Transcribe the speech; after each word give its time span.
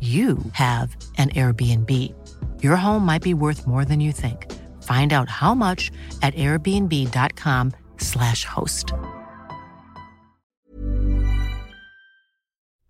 you 0.00 0.38
have 0.52 0.96
an 1.18 1.28
Airbnb. 1.30 2.14
Your 2.62 2.76
home 2.76 3.04
might 3.04 3.22
be 3.22 3.34
worth 3.34 3.66
more 3.66 3.84
than 3.84 4.00
you 4.00 4.12
think. 4.12 4.50
Find 4.84 5.12
out 5.12 5.28
how 5.28 5.54
much 5.54 5.90
at 6.22 6.32
airbnb.com/slash 6.34 8.44
host. 8.46 8.94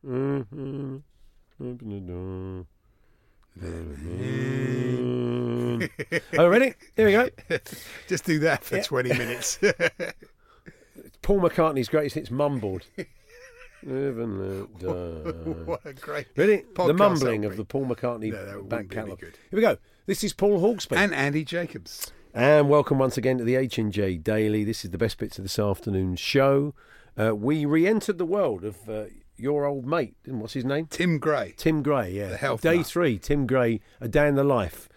Mm-hmm. 0.06 0.98
Open 1.62 1.90
the 1.90 2.00
door. 2.00 2.66
oh, 6.38 6.48
ready? 6.48 6.74
Here 6.96 7.06
we 7.06 7.12
go. 7.12 7.28
Just 8.08 8.24
do 8.24 8.38
that 8.40 8.64
for 8.64 8.80
20 8.80 9.10
minutes. 9.10 9.58
Paul 11.22 11.40
McCartney's 11.40 11.88
greatest 11.88 12.14
hits 12.14 12.30
mumbled. 12.30 12.82
Live 13.82 14.18
and 14.18 14.60
let 14.60 14.78
die. 14.78 15.30
what 15.64 15.80
a 15.86 15.94
great 15.94 16.26
Ready? 16.36 16.64
The 16.74 16.92
mumbling 16.92 17.44
of 17.46 17.56
the 17.56 17.64
Paul 17.64 17.86
McCartney 17.86 18.30
No, 18.32 18.62
back 18.62 18.90
catalogue. 18.90 19.20
Here 19.20 19.32
we 19.52 19.60
go. 19.62 19.78
This 20.06 20.22
is 20.22 20.34
Paul 20.34 20.60
Hawksby. 20.60 20.96
And 20.96 21.14
Andy 21.14 21.44
Jacobs. 21.44 22.12
And 22.34 22.68
welcome 22.68 22.98
once 22.98 23.16
again 23.16 23.38
to 23.38 23.44
the 23.44 23.56
H&J 23.56 24.18
Daily. 24.18 24.64
This 24.64 24.84
is 24.84 24.90
the 24.90 24.98
best 24.98 25.16
bits 25.18 25.38
of 25.38 25.44
this 25.44 25.58
afternoon's 25.58 26.20
show. 26.20 26.74
Uh, 27.18 27.34
we 27.34 27.64
re-entered 27.64 28.18
the 28.18 28.26
world 28.26 28.64
of 28.64 28.88
uh, 28.88 29.04
your 29.36 29.64
old 29.64 29.86
mate. 29.86 30.14
What's 30.26 30.52
his 30.52 30.64
name? 30.64 30.86
Tim 30.86 31.18
Gray. 31.18 31.54
Tim 31.56 31.82
Gray, 31.82 32.12
yeah. 32.12 32.28
The 32.28 32.36
health 32.36 32.60
Day 32.60 32.78
nut. 32.78 32.86
three, 32.86 33.18
Tim 33.18 33.46
Gray, 33.46 33.80
a 34.00 34.08
day 34.08 34.28
in 34.28 34.34
the 34.34 34.44
life 34.44 34.88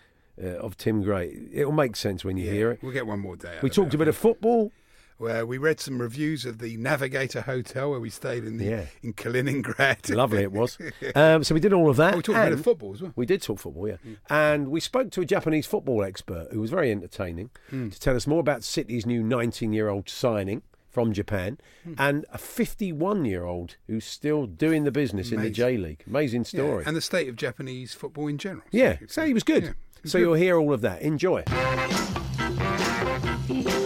uh, 0.41 0.47
of 0.57 0.75
Tim 0.77 1.01
Gray. 1.01 1.47
It'll 1.53 1.71
make 1.71 1.95
sense 1.95 2.25
when 2.25 2.35
you 2.37 2.49
hear 2.49 2.71
it. 2.71 2.83
We'll 2.83 2.91
get 2.91 3.07
one 3.07 3.19
more 3.19 3.35
day. 3.37 3.55
out 3.57 3.63
We 3.63 3.69
talked 3.69 3.93
a 3.93 3.97
bit 3.97 4.07
of 4.09 4.17
football. 4.17 4.71
Think. 5.17 5.29
Where 5.29 5.45
we 5.45 5.57
read 5.57 5.79
some 5.79 6.01
reviews 6.01 6.45
of 6.45 6.59
the 6.59 6.77
Navigator 6.77 7.41
Hotel 7.41 7.91
where 7.91 7.99
we 7.99 8.09
stayed 8.09 8.43
in 8.43 8.57
the 8.57 8.65
Yeah. 8.65 8.85
in 9.01 9.13
Kaliningrad. 9.13 10.13
Lovely 10.13 10.43
it 10.43 10.51
was. 10.51 10.77
Um, 11.15 11.43
so 11.43 11.53
we 11.53 11.59
did 11.59 11.73
all 11.73 11.89
of 11.89 11.97
that. 11.97 12.13
Oh, 12.13 12.17
we 12.17 12.23
talked 12.23 12.37
about 12.39 12.57
the 12.57 12.63
football 12.63 12.93
as 12.93 13.01
well. 13.01 13.11
We 13.15 13.25
did 13.25 13.41
talk 13.41 13.59
football, 13.59 13.87
yeah. 13.87 13.97
Mm. 14.05 14.17
And 14.29 14.67
we 14.69 14.79
spoke 14.79 15.11
to 15.11 15.21
a 15.21 15.25
Japanese 15.25 15.67
football 15.67 16.03
expert 16.03 16.47
who 16.51 16.59
was 16.61 16.71
very 16.71 16.91
entertaining 16.91 17.49
mm. 17.71 17.91
to 17.91 17.99
tell 17.99 18.15
us 18.15 18.25
more 18.25 18.39
about 18.39 18.63
City's 18.63 19.05
new 19.05 19.21
19 19.21 19.73
year 19.73 19.89
old 19.89 20.09
signing 20.09 20.61
from 20.89 21.13
Japan 21.13 21.57
mm. 21.87 21.95
and 21.97 22.25
a 22.31 22.37
51 22.37 23.25
year 23.25 23.43
old 23.43 23.75
who's 23.87 24.05
still 24.05 24.45
doing 24.45 24.83
the 24.85 24.91
business 24.91 25.31
in 25.31 25.41
the 25.41 25.49
J 25.49 25.77
League. 25.77 26.03
Amazing 26.07 26.41
Yeah, 26.43 26.63
story. 26.63 26.83
and 26.85 26.95
the 26.95 27.01
state 27.01 27.27
of 27.29 27.35
Japanese 27.35 27.93
football 27.93 28.27
in 28.27 28.37
general. 28.37 28.63
Yeah, 28.71 28.97
so 29.07 29.25
he 29.25 29.33
was 29.33 29.43
good. 29.43 29.63
Yeah, 29.63 29.71
was 30.01 30.11
so 30.11 30.19
good. 30.19 30.25
you'll 30.25 30.33
hear 30.35 30.57
all 30.57 30.73
of 30.73 30.81
that. 30.81 31.01
Enjoy. 31.01 31.43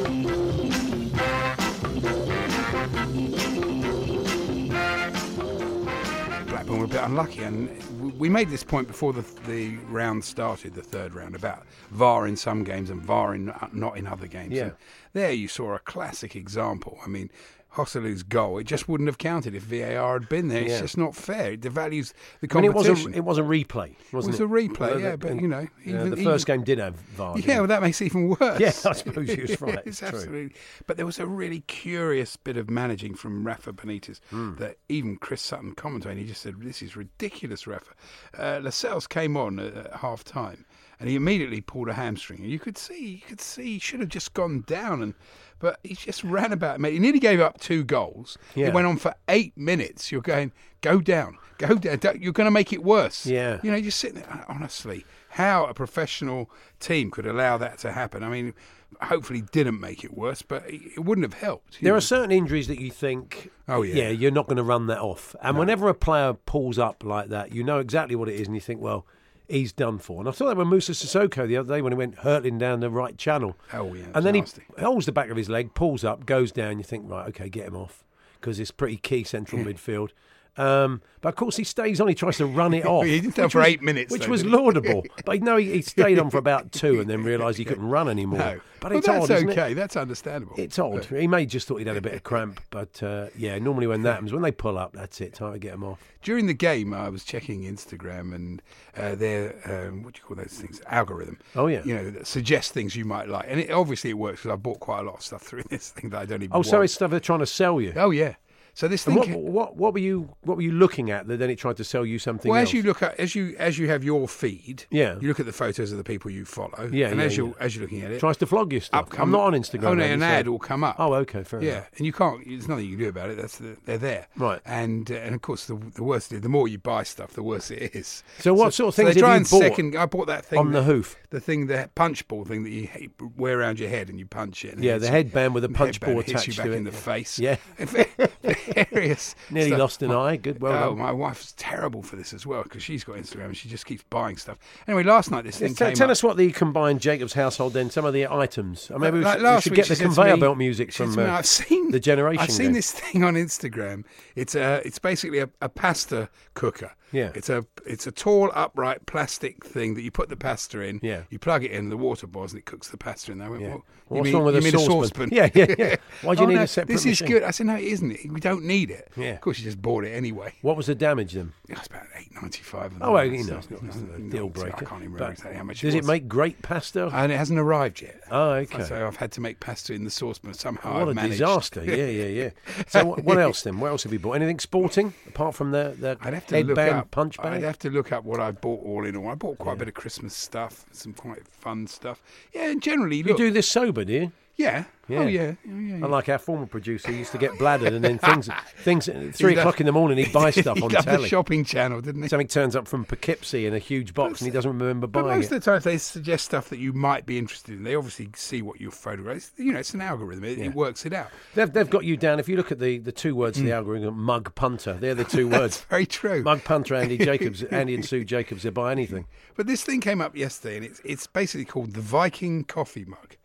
unlucky, 7.07 7.44
and 7.44 8.19
we 8.19 8.29
made 8.29 8.50
this 8.50 8.63
point 8.63 8.88
before 8.88 9.13
the 9.13 9.23
the 9.47 9.78
round 9.90 10.23
started, 10.23 10.73
the 10.73 10.81
third 10.81 11.13
round, 11.13 11.35
about 11.35 11.66
VAR 11.91 12.28
in 12.28 12.35
some 12.35 12.63
games 12.63 12.90
and 12.90 13.01
VAR 13.01 13.34
in, 13.34 13.50
uh, 13.50 13.68
not 13.72 13.97
in 13.97 14.06
other 14.06 14.28
games. 14.28 14.53
Yeah. 14.53 14.63
And 14.63 14.73
there 15.13 15.31
you 15.31 15.47
saw 15.47 15.73
a 15.75 15.79
classic 15.79 16.35
example. 16.35 17.00
I 17.03 17.07
mean, 17.07 17.29
Joselu's 17.77 18.23
goal, 18.23 18.57
it 18.57 18.65
just 18.65 18.89
wouldn't 18.89 19.07
have 19.07 19.17
counted 19.17 19.55
if 19.55 19.63
VAR 19.63 20.19
had 20.19 20.27
been 20.29 20.47
there. 20.49 20.63
It's 20.63 20.71
Yeah. 20.71 20.81
just 20.81 20.97
not 20.97 21.15
fair. 21.15 21.51
It 21.53 21.61
devalues 21.61 22.13
the 22.41 22.47
I 22.51 22.61
mean, 22.61 22.71
it 22.71 22.73
competition. 22.73 23.05
was 23.05 23.05
a 23.05 23.17
it 23.17 23.23
was 23.23 23.38
a 23.38 23.41
replay, 23.43 23.95
wasn't 24.11 24.13
was 24.13 24.25
it? 24.27 24.29
Was 24.31 24.39
a 24.39 24.43
replay, 24.45 24.79
Well, 24.79 24.99
yeah, 24.99 25.11
the- 25.11 25.17
but, 25.17 25.41
you 25.41 25.47
know, 25.47 25.67
yeah, 25.85 26.03
the 26.03 26.23
first 26.23 26.49
even- 26.49 26.59
game 26.59 26.63
did 26.65 26.79
have 26.79 26.95
VAR. 26.95 27.38
Yeah, 27.39 27.59
well, 27.59 27.67
that 27.67 27.81
makes 27.81 28.01
it 28.01 28.05
even 28.07 28.29
worse. 28.29 28.59
Yeah, 28.59 28.67
I 28.85 28.93
suppose 28.93 29.27
you're 29.38 29.45
right, 29.61 29.75
it's 29.85 30.01
it's 30.01 30.03
absolutely. 30.03 30.55
But 30.88 30.97
there 30.97 31.05
was 31.05 31.19
a 31.19 31.25
really 31.27 31.61
curious 31.61 32.35
bit 32.35 32.57
of 32.57 32.69
managing 32.69 33.15
from 33.15 33.45
Rafa 33.45 33.71
Benitez 33.73 34.19
Hmm. 34.31 34.55
that 34.55 34.77
even 34.89 35.17
Chris 35.17 35.41
Sutton 35.41 35.73
commentating, 35.75 36.17
he 36.17 36.25
just 36.25 36.41
said, 36.41 36.55
"This 36.61 36.81
is 36.81 36.95
ridiculous, 36.95 37.67
Rafa." 37.67 37.91
Uh, 38.38 38.59
Lascelles 38.63 39.07
came 39.07 39.38
on 39.38 39.59
at, 39.59 39.73
at 39.75 39.95
half 39.97 40.23
time, 40.23 40.65
and 41.00 41.09
he 41.09 41.16
immediately 41.16 41.62
pulled 41.62 41.90
a 41.90 41.94
hamstring, 41.94 42.41
and 42.41 42.50
you 42.50 42.59
could 42.59 42.78
see, 42.78 43.08
you 43.08 43.22
could 43.28 43.41
see, 43.41 43.74
he 43.74 43.80
should 43.80 44.00
have 44.00 44.09
just 44.09 44.34
gone 44.34 44.63
down, 44.68 45.02
and 45.02 45.13
but 45.59 45.80
he 45.84 45.96
just 45.96 46.24
ran 46.24 46.53
about. 46.53 46.80
Mate, 46.80 46.94
he 46.94 47.00
nearly 47.00 47.19
gave 47.19 47.40
up 47.40 47.59
two 47.59 47.84
goals. 47.84 48.38
Yeah. 48.56 48.68
It 48.68 48.74
went 48.74 48.88
on 48.88 48.97
for 48.97 49.16
eight 49.28 49.57
minutes. 49.57 50.12
You're 50.12 50.22
going, 50.22 50.52
go 50.81 51.02
down, 51.02 51.38
go 51.57 51.75
down. 51.75 52.00
You're 52.22 52.34
going 52.34 52.46
to 52.46 52.52
make 52.52 52.72
it 52.72 52.84
worse. 52.84 53.25
Yeah. 53.25 53.59
You 53.63 53.72
know, 53.72 53.78
you're 53.78 53.90
sitting 53.91 54.22
there, 54.22 54.46
honestly, 54.47 55.03
how 55.30 55.66
a 55.66 55.74
professional 55.74 56.52
team 56.80 57.09
could 57.09 57.25
allow 57.25 57.57
that 57.57 57.80
to 57.80 57.91
happen. 57.91 58.22
I 58.24 58.30
mean, 58.30 58.53
hopefully 59.02 59.41
didn't 59.52 59.80
make 59.80 60.03
it 60.03 60.16
worse, 60.16 60.44
but 60.44 60.63
it 60.68 61.03
wouldn't 61.03 61.25
have 61.25 61.41
helped. 61.41 61.81
There 61.81 61.91
know. 61.91 61.97
are 61.97 62.02
certain 62.02 62.31
injuries 62.31 62.68
that 62.68 62.80
you 62.80 62.91
think, 62.91 63.52
Oh, 63.68 63.81
yeah. 63.81 64.09
you're 64.09 64.31
not 64.31 64.46
going 64.47 64.57
to 64.57 64.63
run 64.63 64.86
that 64.88 65.00
off. 65.00 65.36
And 65.41 65.57
whenever 65.57 65.90
a 65.90 65.96
player 65.96 66.34
pulls 66.34 66.78
up 66.78 67.03
like 67.03 67.30
that, 67.30 67.52
you 67.52 67.63
know 67.63 67.80
exactly 67.80 68.16
what 68.16 68.30
it 68.30 68.36
is, 68.36 68.47
and 68.47 68.56
you 68.56 68.62
think, 68.62 68.80
well, 68.80 69.06
he's 69.47 69.72
done 69.72 69.97
for. 70.00 70.19
And 70.19 70.30
I 70.30 70.31
saw 70.31 70.47
that 70.47 70.58
with 70.58 70.68
Moussa 70.68 70.91
Sissoko 70.94 71.47
the 71.47 71.58
other 71.58 71.75
day 71.75 71.81
when 71.81 71.94
he 71.94 71.97
went 71.97 72.19
hurtling 72.19 72.58
down 72.58 72.80
the 72.80 72.90
right 72.90 73.18
channel. 73.18 73.56
Oh, 73.74 73.94
yeah, 73.94 74.06
and 74.13 74.25
then 74.25 74.35
nasty. 74.35 74.63
he 74.78 74.84
holds 74.84 75.06
the 75.06 75.12
back 75.12 75.30
of 75.30 75.38
his 75.38 75.50
leg, 75.50 75.74
pulls 75.74 76.03
up, 76.03 76.25
goes 76.25 76.52
down. 76.52 76.78
You 76.78 76.84
think, 76.84 77.09
right, 77.09 77.28
okay, 77.30 77.50
get 77.50 77.68
him 77.68 77.75
off 77.75 78.03
because 78.40 78.59
it's 78.59 78.72
pretty 78.72 78.97
key 78.97 79.24
central 79.24 79.62
midfield. 79.66 80.09
Um, 80.57 81.01
but 81.22 81.29
of 81.29 81.35
course, 81.35 81.57
he 81.57 81.63
stays 81.63 82.00
on. 82.01 82.07
He 82.07 82.16
tries 82.16 82.38
to 82.38 82.45
run 82.45 82.73
it 82.73 82.85
off. 82.85 83.06
He 83.06 83.19
did 83.22 83.34
that 83.34 83.51
for 83.51 83.59
was- 83.59 83.68
eight 83.68 83.81
minutes, 83.81 84.12
which 84.12 84.23
though, 84.25 84.31
was 84.31 84.45
laudable. 84.45 85.06
but 85.25 85.41
no, 85.41 85.57
he, 85.57 85.73
he 85.73 85.81
stayed 85.81 86.19
on 86.19 86.29
for 86.29 86.38
about 86.38 86.72
two, 86.72 87.00
and 87.00 87.09
then 87.09 87.23
realised 87.23 87.57
he 87.57 87.66
couldn't 87.72 87.88
run 87.88 88.07
anymore. 88.09 88.40
no. 88.40 88.59
But 88.79 88.91
well, 88.91 88.97
it's 89.00 89.07
that's 89.07 89.23
odd, 89.23 89.31
isn't 89.38 89.50
it? 89.50 89.57
okay. 89.57 89.73
That's 89.73 89.95
understandable. 89.97 90.53
It's 90.57 90.78
odd. 90.78 91.06
He 91.06 91.28
may 91.28 91.47
just 91.47 91.68
thought 91.68 91.78
he'd 91.78 91.88
had 91.88 91.97
a 91.97 92.01
bit 92.01 92.13
of 92.13 92.22
cramp, 92.23 92.62
but 92.69 93.01
uh, 93.01 93.28
yeah, 93.35 93.57
normally 93.57 93.88
when 93.88 94.03
that 94.03 94.13
happens, 94.13 94.31
when 94.31 94.44
they 94.44 94.51
pull 94.51 94.78
up, 94.78 94.94
that's 94.94 95.19
it. 95.19 95.34
Time 95.34 95.53
to 95.53 95.59
get 95.59 95.72
them 95.72 95.84
off. 95.84 96.00
During 96.22 96.45
the 96.45 96.53
game, 96.53 96.94
I 96.94 97.09
was 97.09 97.24
checking 97.24 97.63
Instagram 97.63 98.35
and 98.35 98.62
uh, 98.95 99.16
their 99.16 99.56
um, 99.66 100.03
what 100.03 100.13
do 100.13 100.19
you 100.19 100.25
call 100.28 100.38
those 100.38 100.53
things? 100.59 100.79
Algorithm. 100.85 101.39
Oh, 101.56 101.66
yeah. 101.66 101.81
You 101.85 101.95
know, 101.95 102.12
that 102.12 102.28
suggests 102.28 102.72
things 102.72 102.95
you 102.95 103.03
might 103.06 103.28
like, 103.29 103.45
and 103.47 103.59
it, 103.59 103.72
obviously 103.72 104.12
it 104.12 104.18
works 104.18 104.41
because 104.41 104.51
I 104.53 104.57
bought 104.57 104.79
quite 104.79 105.00
a 105.00 105.03
lot 105.03 105.16
of 105.16 105.22
stuff 105.24 105.41
through 105.41 105.63
this 105.63 105.89
thing 105.89 106.12
that 106.12 106.22
I 106.22 106.25
don't 106.25 106.44
even. 106.44 106.56
Oh, 106.56 106.62
so 106.62 106.81
it's 106.81 106.94
stuff 106.94 107.09
they're 107.09 107.19
trying 107.19 107.39
to 107.39 107.45
sell 107.47 107.81
you. 107.81 107.94
Oh 107.95 108.12
yeah. 108.12 108.35
So 108.77 108.88
this 108.88 109.03
thing. 109.03 109.15
what, 109.15 109.27
what 109.27 109.75
what 109.75 109.93
were 109.93 109.99
you 109.99 110.29
what 110.43 110.55
were 110.57 110.61
you 110.61 110.71
looking 110.71 111.09
at 111.09 111.25
that 111.27 111.38
then 111.38 111.49
it 111.49 111.55
tried 111.55 111.77
to 111.77 111.83
sell 111.83 112.05
you 112.05 112.19
something 112.19 112.51
Well, 112.51 112.59
else? 112.59 112.69
as 112.69 112.73
you 112.75 112.83
look 112.83 113.01
at 113.01 113.19
as 113.19 113.33
you 113.33 113.55
as 113.57 113.79
you 113.79 113.89
have 113.89 114.03
your 114.03 114.27
feed, 114.27 114.85
Yeah. 114.91 115.18
you 115.19 115.27
look 115.29 115.39
at 115.39 115.47
the 115.47 115.51
photos 115.51 115.91
of 115.91 115.97
the 115.97 116.03
people 116.03 116.29
you 116.29 116.45
follow, 116.45 116.88
Yeah, 116.94 117.07
and 117.07 117.19
yeah, 117.19 117.25
as 117.25 117.35
you 117.38 117.47
yeah. 117.47 117.53
as 117.59 117.75
you're 117.75 117.81
looking 117.81 118.03
at 118.03 118.12
it, 118.12 118.19
tries 118.19 118.38
to 118.38 118.45
flog 118.45 118.71
you 118.71 118.79
stuff. 118.79 119.07
I'm 119.18 119.31
not 119.31 119.41
on 119.45 119.53
Instagram. 119.53 119.83
Oh 119.85 119.94
no, 119.95 120.03
an 120.03 120.19
so- 120.19 120.25
ad 120.27 120.47
will 120.47 120.59
come 120.59 120.83
up. 120.83 120.95
Oh, 121.00 121.12
okay, 121.15 121.41
fair 121.44 121.63
yeah, 121.63 121.71
enough. 121.71 121.89
and 121.97 122.06
you 122.06 122.13
can't. 122.13 122.45
There's 122.47 122.68
nothing 122.68 122.85
you 122.85 122.91
can 122.91 123.00
do 123.06 123.09
about 123.09 123.31
it. 123.31 123.38
That's 123.38 123.57
the, 123.57 123.77
they're 123.85 123.97
there, 123.97 124.27
Right. 124.35 124.62
And 124.63 125.09
uh, 125.09 125.15
and 125.15 125.33
of 125.33 125.41
course, 125.41 125.65
the 125.65 125.73
the 125.95 126.03
worse 126.03 126.27
the 126.27 126.47
more 126.47 126.68
you 126.68 126.77
buy 126.77 127.01
stuff, 127.01 127.33
the 127.33 127.41
worse 127.41 127.71
it 127.71 127.95
is. 127.95 128.21
So 128.38 128.53
what 128.53 128.75
sort 128.75 128.89
of 128.89 128.95
things 128.95 129.15
they 129.15 129.21
have 129.21 129.27
try 129.27 129.35
and 129.38 129.47
second. 129.47 129.95
I 129.95 130.06
bought 130.06 130.27
that 130.27 130.45
thing 130.45 130.59
on 130.59 130.71
the 130.71 130.83
hoof? 130.83 131.18
the 131.31 131.39
thing, 131.41 131.65
the 131.68 131.89
punch 131.95 132.27
ball 132.27 132.45
thing 132.45 132.63
that 132.63 132.69
you 132.69 132.88
wear 133.35 133.59
around 133.59 133.80
your 133.80 133.89
head 133.89 134.07
and 134.09 134.18
you 134.19 134.25
punch 134.27 134.63
it. 134.63 134.75
and 134.75 134.83
Yeah, 134.83 134.97
the 135.00 135.09
headband 135.09 135.56
with 135.56 135.63
a 135.65 135.69
punch 135.69 136.00
ball 136.00 136.18
hits 136.18 136.30
attached 136.30 136.47
you 136.47 136.53
back 136.53 136.65
to 136.68 136.71
it. 136.73 136.75
in 136.77 136.83
the 136.85 136.91
face. 136.91 137.39
Yeah. 137.39 137.57
hilarious. 138.75 139.36
Nearly 139.50 139.69
stuff. 139.72 139.80
lost 139.80 140.02
an 140.04 140.12
eye. 140.12 140.36
Good, 140.38 140.62
well 140.62 140.74
oh, 140.84 140.90
done. 140.90 140.98
my 141.00 141.12
wife's 141.12 141.54
terrible 141.58 142.02
for 142.04 142.16
this 142.16 142.34
as 142.34 142.46
well 142.46 142.64
because 142.64 142.84
she's 142.84 143.04
got 143.04 143.16
Instagram 143.18 143.46
and 143.46 143.58
she 143.58 143.69
just 143.69 143.86
keeps 143.86 144.04
buying 144.10 144.38
stuff. 144.38 144.58
Anyway, 144.88 145.04
last 145.04 145.31
night 145.31 145.44
this 145.46 145.58
thing 145.58 145.69
Yes, 145.69 145.78
tell, 145.78 145.88
came 145.90 145.96
tell 145.96 146.08
up. 146.08 146.12
us 146.12 146.24
what 146.24 146.38
the 146.38 146.52
combined 146.52 147.02
Jacobs 147.02 147.34
household 147.34 147.74
then. 147.74 147.90
Some 147.90 148.06
of 148.06 148.14
the 148.14 148.28
items. 148.28 148.90
Uh, 148.92 148.98
Maybe 148.98 149.19
we 149.19 149.24
Like 149.24 149.40
should, 149.40 149.46
we 149.56 149.62
should 149.62 149.74
get 149.75 149.88
the 149.88 149.96
conveyor 149.96 150.36
me- 150.36 150.42
belt 150.42 150.58
music 150.58 150.92
from 150.94 151.16
me, 151.16 151.24
uh, 151.24 151.31
I've 151.38 151.46
seen 151.46 151.92
the 151.92 152.00
generation. 152.00 152.42
I've 152.42 152.52
seen 152.52 152.74
this 152.74 152.92
thing 152.92 153.24
on 153.24 153.36
Instagram. 153.36 154.04
It's 154.36 154.56
a 154.56 154.81
it's 154.86 155.00
basically 155.00 155.40
a, 155.40 155.50
a 155.62 155.69
pasta 155.69 156.30
cooker. 156.54 156.92
Yeah. 157.14 157.31
It's 157.36 157.50
a 157.50 157.66
it's 157.86 158.06
a 158.06 158.12
tall 158.12 158.52
upright 158.54 159.06
plastic 159.06 159.64
thing 159.66 159.94
that 159.96 160.02
you 160.02 160.12
put 160.12 160.28
the 160.28 160.36
pasta 160.36 160.81
in. 160.81 161.00
Yeah. 161.02 161.24
You 161.30 161.40
plug 161.40 161.64
it 161.64 161.72
in, 161.72 161.88
the 161.90 161.96
water 161.96 162.28
boils, 162.28 162.52
and 162.52 162.60
it 162.60 162.66
cooks 162.66 162.90
the 162.90 162.98
pasta 162.98 163.31
in 163.31 163.38
there. 163.38 163.48
I 163.48 163.52
went, 163.52 163.62
Yeah. 163.64 163.69
"Well, 163.69 163.84
What's 164.10 164.25
mean, 164.25 164.36
wrong 164.36 164.44
with 164.46 164.56
a 164.58 164.62
mean 164.62 164.72
saucepan?" 164.74 164.90
saucepan? 164.90 165.30
Yeah, 165.31 165.50
yeah, 165.56 165.75
yeah. 165.78 165.96
Why 166.22 166.36
do 166.36 166.42
you 166.42 166.48
Oh, 166.48 166.50
need 166.50 166.56
no, 166.56 166.62
a 166.64 166.68
separate 166.68 166.94
This 166.94 167.06
machine? 167.06 167.28
is 167.28 167.34
good. 167.34 167.44
I 167.44 167.52
said, 167.52 167.68
no, 167.68 167.75
it 167.75 167.84
isn't. 167.84 168.12
It? 168.12 168.31
We 168.31 168.40
don't 168.42 168.56
need 168.63 168.89
it. 168.92 169.09
Yeah. 169.18 169.30
Of 169.33 169.42
course, 169.42 169.57
you 169.59 169.63
just 169.65 169.81
bought 169.81 170.04
it 170.04 170.09
anyway. 170.12 170.54
What 170.62 170.77
was 170.77 170.88
the 170.88 170.95
damage 170.95 171.33
then? 171.33 171.54
Yeah, 171.68 171.77
It's 171.77 171.88
about 171.88 172.04
eight 172.18 172.30
ninety 172.42 172.62
five. 172.63 172.94
Oh, 173.01 173.13
well, 173.13 173.25
you 173.25 173.44
know, 173.44 173.57
it's 173.57 173.69
not, 173.69 173.83
it's 173.83 173.95
not 173.98 174.15
a 174.18 174.21
deal 174.21 174.50
breaker. 174.50 174.75
I 174.77 174.80
can't 174.86 175.01
even 175.01 175.13
remember 175.13 175.31
exactly 175.33 175.57
how 175.57 175.63
much. 175.63 175.81
Does 175.81 175.94
it 175.94 175.98
it 175.98 176.01
was. 176.01 176.07
make 176.07 176.27
great 176.27 176.62
pasta? 176.62 177.07
And 177.13 177.31
it 177.31 177.38
hasn't 177.38 177.59
arrived 177.59 178.01
yet. 178.01 178.21
oh, 178.31 178.51
okay. 178.51 178.83
So 178.83 179.06
I've 179.07 179.15
had 179.18 179.31
to 179.33 179.42
make 179.42 179.59
pasta 179.59 179.94
in 179.94 180.04
the 180.04 180.09
saucepan 180.12 180.54
somehow. 180.54 180.94
what 180.94 181.01
I've 181.04 181.07
a 181.09 181.13
managed. 181.13 181.33
disaster! 181.39 181.83
Yeah, 181.83 182.06
yeah, 182.06 182.25
yeah. 182.25 182.50
So 182.88 183.06
what, 183.06 183.24
what 183.24 183.38
else 183.38 183.62
then? 183.63 183.80
What 183.80 183.88
else 183.89 184.04
have 184.04 184.13
you 184.13 184.19
bought? 184.19 184.33
Anything 184.33 184.59
sporting 184.59 185.13
apart 185.27 185.56
from 185.56 185.71
the 185.71 185.95
the 186.00 186.18
I'd 186.21 186.33
have 186.33 186.48
to 186.48 186.57
look 186.63 186.77
headband 186.77 187.00
up. 187.00 187.12
punch 187.12 187.38
bag? 187.38 187.54
I'd 187.54 187.63
have 187.63 187.80
to 187.80 187.89
look 187.89 188.12
up 188.12 188.24
what 188.24 188.39
I 188.39 188.51
bought 188.51 188.83
all 188.86 189.06
in 189.06 189.15
all. 189.15 189.27
I 189.30 189.36
bought 189.36 189.57
quite 189.57 189.74
a 189.74 189.77
bit 189.77 189.88
of 189.88 189.94
Christmas 189.94 190.36
stuff, 190.36 190.86
some 190.92 191.13
quite 191.13 191.48
fun 191.48 191.88
stuff. 191.88 192.21
Yeah, 192.54 192.69
and 192.71 192.81
generally, 192.81 193.18
You 193.18 193.36
do 193.36 193.51
this 193.51 193.68
sober, 193.69 194.06
do 194.06 194.13
you? 194.13 194.31
Oh, 194.59 194.63
yeah, 194.63 194.83
Yeah. 195.07 195.19
oh 195.19 195.27
yeah, 195.27 195.42
yeah, 195.65 195.74
yeah. 195.74 196.06
Unlike 196.06 196.30
our 196.30 196.38
former 196.39 196.65
producer, 196.65 197.12
he 197.12 197.19
used 197.19 197.31
to 197.31 197.38
get 197.38 197.51
bladdered, 197.59 197.94
and 197.94 198.04
then 198.04 198.18
things, 198.18 198.50
things 198.80 199.07
at 199.07 199.36
three 199.36 199.51
He'd 199.51 199.57
have- 199.59 199.68
o'clock 199.68 199.80
in 199.80 199.86
the 199.86 199.92
morning, 199.92 200.18
he'd 200.18 200.33
buy 200.33 200.50
stuff 200.51 200.77
he 200.77 200.83
on 200.83 200.89
loved 200.89 201.07
the 201.07 201.27
shopping 201.27 201.63
channel, 201.63 202.01
didn't 202.01 202.24
he? 202.24 202.27
Something 202.27 202.48
turns 202.48 202.75
up 202.75 202.88
from 202.88 203.06
Poughkeepsie 203.06 203.68
in 203.68 203.74
a 203.75 203.80
huge 203.80 204.15
box, 204.15 204.42
and 204.42 204.48
he 204.48 204.51
doesn't 204.51 204.71
remember 204.71 205.06
But 205.06 205.25
buying 205.25 205.38
most 205.39 205.51
it. 205.51 205.57
of 205.57 205.63
the 205.63 205.71
times 205.71 205.83
they 205.83 206.00
suggest 206.00 206.45
stuff 206.45 206.69
that 206.69 206.80
you 206.80 206.92
might 206.92 207.27
be 207.27 207.38
interested 207.38 207.75
in. 207.75 207.83
They 207.83 207.94
obviously 207.94 208.30
see 208.36 208.63
what 208.63 208.81
you 208.81 208.89
photograph. 208.89 209.38
It's- 209.38 209.51
You 209.57 209.74
know, 209.74 209.80
it's 209.80 209.94
an 209.94 210.01
algorithm. 210.01 210.44
It, 210.44 210.57
it 210.57 210.74
works 210.74 211.06
it 211.06 211.13
out. 211.13 211.30
They've, 211.54 211.71
they've 211.71 211.89
got 211.89 212.04
you 212.04 212.18
down. 212.18 212.39
If 212.39 212.50
you 212.50 212.57
look 212.57 212.71
at 212.71 212.80
the, 212.80 212.98
the 212.98 213.12
two 213.12 213.36
words 213.36 213.59
in 213.59 213.65
the 213.65 213.71
mm. 213.71 213.75
algorithm, 213.75 214.18
mug 214.19 214.56
punter, 214.56 214.94
they're 214.94 215.13
the 215.15 215.24
two 215.38 215.48
words. 215.48 215.81
Very 215.89 216.07
true. 216.07 216.42
Mug 216.42 216.63
punter, 216.63 216.95
Andy 216.95 217.18
Jacobs, 217.19 217.62
Andy 217.63 217.94
and 217.94 218.04
Sue 218.04 218.25
Jacobs, 218.25 218.63
they 218.63 218.71
buy 218.71 218.92
anything. 218.92 219.27
But 219.56 219.68
this 219.68 219.83
thing 219.83 220.01
came 220.01 220.19
up 220.19 220.36
yesterday, 220.36 220.77
and 220.77 220.86
it's 220.86 221.00
it's 221.06 221.27
basically 221.27 221.65
called 221.65 221.94
the 221.94 222.01
Viking 222.01 222.63
coffee 222.63 223.06
mug, 223.06 223.36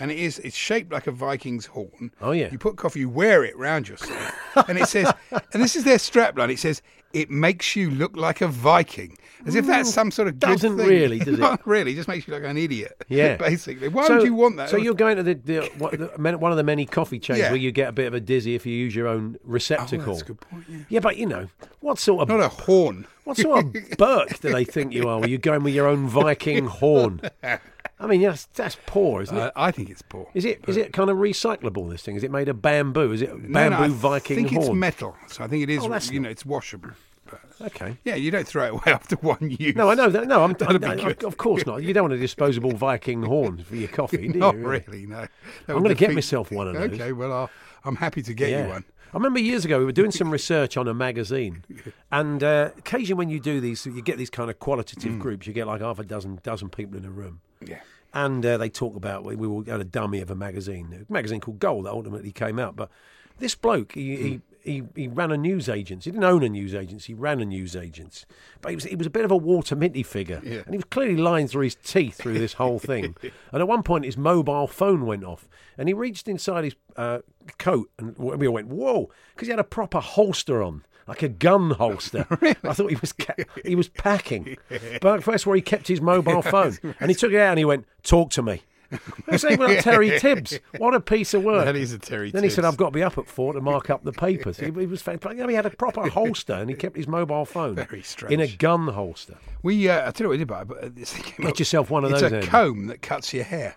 and 0.00 0.10
it 0.10 0.18
is 0.18 0.38
it's 0.40 0.56
shaped 0.56 0.92
like 0.92 1.06
a 1.06 1.12
Viking's 1.12 1.66
horn. 1.66 2.12
Oh, 2.20 2.32
yeah. 2.32 2.50
You 2.50 2.58
put 2.58 2.76
coffee, 2.76 3.00
you 3.00 3.08
wear 3.08 3.44
it 3.44 3.56
round 3.56 3.88
yourself, 3.88 4.34
and 4.68 4.78
it 4.78 4.88
says, 4.88 5.12
and 5.52 5.62
this 5.62 5.76
is 5.76 5.84
their 5.84 5.98
strapline. 5.98 6.52
It 6.52 6.58
says. 6.58 6.82
It 7.16 7.30
makes 7.30 7.74
you 7.76 7.90
look 7.90 8.16
like 8.16 8.40
a 8.42 8.48
Viking, 8.48 9.16
as 9.46 9.54
if 9.54 9.66
that's 9.66 9.92
some 9.92 10.10
sort 10.10 10.28
of 10.28 10.38
good 10.38 10.48
doesn't 10.50 10.76
thing. 10.76 10.86
really, 10.86 11.18
does 11.18 11.28
it? 11.38 11.40
Not 11.40 11.66
really. 11.66 11.94
Just 11.94 12.08
makes 12.08 12.26
you 12.28 12.34
look 12.34 12.42
like 12.42 12.50
an 12.50 12.58
idiot. 12.58 12.92
Yeah. 13.08 13.36
basically. 13.36 13.88
Why 13.88 14.06
so, 14.06 14.16
would 14.18 14.24
you 14.26 14.34
want 14.34 14.56
that? 14.56 14.68
So 14.68 14.76
you're 14.76 14.94
going 14.94 15.16
to 15.16 15.22
the, 15.22 15.34
the, 15.34 15.60
what, 15.78 15.98
the 15.98 16.06
one 16.38 16.50
of 16.50 16.56
the 16.58 16.62
many 16.64 16.84
coffee 16.84 17.18
chains 17.18 17.38
Yeah. 17.38 17.50
where 17.50 17.56
you 17.56 17.72
get 17.72 17.88
a 17.88 17.92
bit 17.92 18.06
of 18.06 18.14
a 18.14 18.20
dizzy 18.20 18.54
if 18.54 18.66
you 18.66 18.74
use 18.74 18.94
your 18.94 19.06
own 19.08 19.36
Oh, 19.38 19.42
receptacle. 19.44 20.06
that's 20.14 20.22
a 20.22 20.24
good 20.26 20.40
point. 20.40 20.64
Yeah. 20.68 20.78
Yeah, 20.88 21.00
but 21.00 21.16
you 21.16 21.26
know, 21.26 21.48
what 21.80 21.98
sort 21.98 22.22
of 22.22 22.28
Not 22.28 22.40
a 22.40 22.48
horn. 22.48 23.06
what 23.24 23.36
sort 23.38 23.64
of 23.64 23.72
Burke 23.96 24.38
do 24.40 24.52
they 24.52 24.64
think 24.64 24.92
you 24.92 25.08
are? 25.08 25.18
Where 25.20 25.28
you're 25.28 25.38
going 25.38 25.62
with 25.62 25.74
your 25.74 25.86
own 25.88 26.06
Viking 26.08 26.66
horn? 26.66 27.20
I 27.98 28.06
mean, 28.06 28.20
that's 28.20 28.44
that's 28.46 28.76
poor, 28.84 29.22
isn't 29.22 29.34
it? 29.34 29.40
Uh, 29.40 29.50
I 29.56 29.70
think 29.70 29.88
it's 29.88 30.02
poor. 30.02 30.28
Is 30.34 30.44
it 30.44 30.62
is 30.68 30.76
it 30.76 30.92
kind 30.92 31.08
of 31.08 31.16
recyclable? 31.16 31.90
This 31.90 32.02
thing 32.02 32.14
is 32.16 32.22
it 32.24 32.30
made 32.30 32.48
of 32.50 32.60
bamboo? 32.60 33.10
Is 33.12 33.22
it 33.22 33.30
bamboo 33.30 33.50
no, 33.78 33.84
I 33.84 33.88
Viking 33.88 34.36
think 34.36 34.52
it's 34.52 34.68
metal, 34.68 35.16
so 35.28 35.42
I 35.44 35.48
think 35.48 35.62
it 35.62 35.70
is. 35.70 35.78
Oh, 35.80 35.84
you 35.84 35.88
not- 35.88 36.12
know, 36.24 36.28
it's 36.28 36.44
washable. 36.44 36.90
Okay. 37.60 37.96
yeah, 38.04 38.14
you 38.14 38.30
don't 38.30 38.46
throw 38.46 38.64
it 38.64 38.72
away 38.72 38.82
after 38.86 39.16
one 39.16 39.54
use. 39.58 39.74
No, 39.76 39.90
I 39.90 39.94
know 39.94 40.08
that. 40.10 40.26
No, 40.28 40.44
I'm, 40.44 40.56
I- 40.60 40.94
I- 41.08 41.26
of 41.26 41.36
course 41.36 41.64
not. 41.66 41.82
You 41.82 41.92
don't 41.94 42.04
want 42.04 42.14
a 42.14 42.18
disposable 42.18 42.72
Viking 42.76 43.22
horn 43.22 43.62
for 43.64 43.76
your 43.76 43.88
coffee, 43.88 44.18
do 44.28 44.34
you? 44.34 44.40
Not 44.40 44.56
really, 44.56 45.06
no. 45.06 45.22
That 45.66 45.76
I'm 45.76 45.82
going 45.82 45.88
to 45.88 45.94
get 45.94 46.12
myself 46.12 46.50
one 46.50 46.68
of 46.68 46.74
those. 46.74 46.92
Okay, 46.92 47.12
well, 47.12 47.32
I'll, 47.32 47.50
I'm 47.84 47.96
happy 47.96 48.22
to 48.22 48.34
get 48.34 48.50
you 48.50 48.68
one. 48.68 48.84
I 49.12 49.16
remember 49.16 49.38
years 49.40 49.64
ago 49.64 49.78
we 49.78 49.84
were 49.86 49.92
doing 49.92 50.10
some 50.20 50.30
research 50.30 50.76
on 50.76 50.88
a 50.88 50.92
magazine, 50.94 51.64
and 52.10 52.42
uh, 52.42 52.70
occasionally 52.76 53.14
when 53.18 53.30
you 53.30 53.40
do 53.40 53.60
these, 53.60 53.86
you 53.86 54.02
get 54.02 54.18
these 54.18 54.30
kind 54.30 54.50
of 54.50 54.58
qualitative 54.58 55.12
Mm. 55.12 55.18
groups. 55.20 55.46
You 55.46 55.52
get 55.54 55.66
like 55.66 55.80
half 55.80 55.98
a 55.98 56.04
dozen 56.04 56.40
dozen 56.42 56.68
people 56.68 56.98
in 56.98 57.04
a 57.04 57.10
room, 57.10 57.40
Yeah. 57.66 57.80
and 58.12 58.44
uh, 58.44 58.58
they 58.58 58.68
talk 58.68 58.96
about 58.96 59.24
we 59.24 59.36
we 59.36 59.46
were 59.46 59.64
had 59.64 59.80
a 59.80 59.84
dummy 59.84 60.20
of 60.20 60.30
a 60.30 60.34
magazine, 60.34 61.06
a 61.08 61.10
magazine 61.10 61.40
called 61.40 61.60
Gold 61.60 61.86
that 61.86 61.92
ultimately 61.92 62.32
came 62.32 62.58
out. 62.58 62.76
But 62.76 62.90
this 63.38 63.54
bloke, 63.54 63.92
he, 63.92 64.16
Mm. 64.16 64.22
he, 64.22 64.40
he, 64.66 64.82
he 64.94 65.08
ran 65.08 65.30
a 65.30 65.36
news 65.36 65.68
agency. 65.68 66.10
He 66.10 66.12
didn't 66.12 66.24
own 66.24 66.42
a 66.42 66.48
news 66.48 66.74
agency. 66.74 67.12
He 67.12 67.14
ran 67.14 67.40
a 67.40 67.44
news 67.44 67.76
agency. 67.76 68.26
But 68.60 68.70
he 68.70 68.74
was, 68.74 68.84
he 68.84 68.96
was 68.96 69.06
a 69.06 69.10
bit 69.10 69.24
of 69.24 69.30
a 69.30 69.36
Walter 69.36 69.76
Mitty 69.76 70.02
figure. 70.02 70.42
Yeah. 70.44 70.58
And 70.58 70.70
he 70.70 70.76
was 70.76 70.84
clearly 70.84 71.16
lying 71.16 71.46
through 71.48 71.64
his 71.64 71.76
teeth 71.76 72.16
through 72.16 72.38
this 72.38 72.54
whole 72.54 72.78
thing. 72.78 73.16
and 73.52 73.62
at 73.62 73.68
one 73.68 73.82
point, 73.82 74.04
his 74.04 74.16
mobile 74.16 74.66
phone 74.66 75.06
went 75.06 75.24
off. 75.24 75.48
And 75.78 75.88
he 75.88 75.94
reached 75.94 76.26
inside 76.26 76.64
his 76.64 76.74
uh, 76.96 77.20
coat 77.58 77.90
and 77.98 78.16
we 78.18 78.46
all 78.46 78.54
went, 78.54 78.68
whoa, 78.68 79.10
because 79.34 79.46
he 79.46 79.52
had 79.52 79.60
a 79.60 79.64
proper 79.64 80.00
holster 80.00 80.62
on. 80.62 80.84
Like 81.06 81.22
a 81.22 81.28
gun 81.28 81.70
holster. 81.70 82.26
I 82.42 82.72
thought 82.72 82.90
he 82.90 82.96
was 82.96 83.12
ca- 83.12 83.44
he 83.64 83.76
was 83.76 83.88
packing, 84.06 84.58
but 85.00 85.24
that's 85.24 85.46
where 85.46 85.54
he 85.54 85.62
kept 85.62 85.86
his 85.86 86.00
mobile 86.00 86.42
phone. 86.42 86.76
And 86.98 87.08
he 87.08 87.14
took 87.14 87.30
it 87.30 87.38
out 87.38 87.50
and 87.50 87.58
he 87.60 87.64
went, 87.64 87.86
"Talk 88.02 88.30
to 88.30 88.42
me." 88.42 88.62
It's 89.28 89.44
even 89.44 89.60
like 89.60 89.80
Terry 89.82 90.18
Tibbs. 90.18 90.58
What 90.78 90.94
a 90.94 91.00
piece 91.00 91.34
of 91.34 91.42
work. 91.42 91.64
That 91.64 91.76
is 91.76 91.92
a 91.92 91.98
Terry 91.98 92.30
Then 92.30 92.44
he 92.44 92.50
said, 92.50 92.64
I've 92.64 92.76
got 92.76 92.86
to 92.86 92.90
be 92.92 93.02
up 93.02 93.18
at 93.18 93.26
four 93.26 93.52
to 93.52 93.60
mark 93.60 93.90
up 93.90 94.04
the 94.04 94.12
papers. 94.12 94.58
He, 94.58 94.66
he 94.66 94.70
was 94.86 95.02
fantastic. 95.02 95.38
You 95.38 95.42
know, 95.44 95.48
he 95.48 95.54
had 95.54 95.66
a 95.66 95.70
proper 95.70 96.08
holster 96.08 96.54
and 96.54 96.70
he 96.70 96.76
kept 96.76 96.96
his 96.96 97.08
mobile 97.08 97.44
phone 97.44 97.74
Very 97.74 98.04
in 98.28 98.40
a 98.40 98.46
gun 98.46 98.88
holster. 98.88 99.36
We, 99.62 99.88
uh, 99.88 100.08
I 100.08 100.10
tell 100.12 100.26
you 100.26 100.28
what 100.28 100.32
we 100.32 100.38
did 100.38 100.48
buy, 100.48 100.64
but 100.64 100.84
uh, 100.84 100.88
this 100.94 101.12
thing 101.12 101.24
came 101.24 101.44
Get 101.46 101.52
up. 101.54 101.58
yourself 101.58 101.90
one 101.90 102.04
of 102.04 102.12
it's 102.12 102.20
those. 102.20 102.32
a 102.32 102.36
Andy. 102.36 102.46
comb 102.46 102.86
that 102.86 103.02
cuts 103.02 103.32
your 103.34 103.44
hair. 103.44 103.76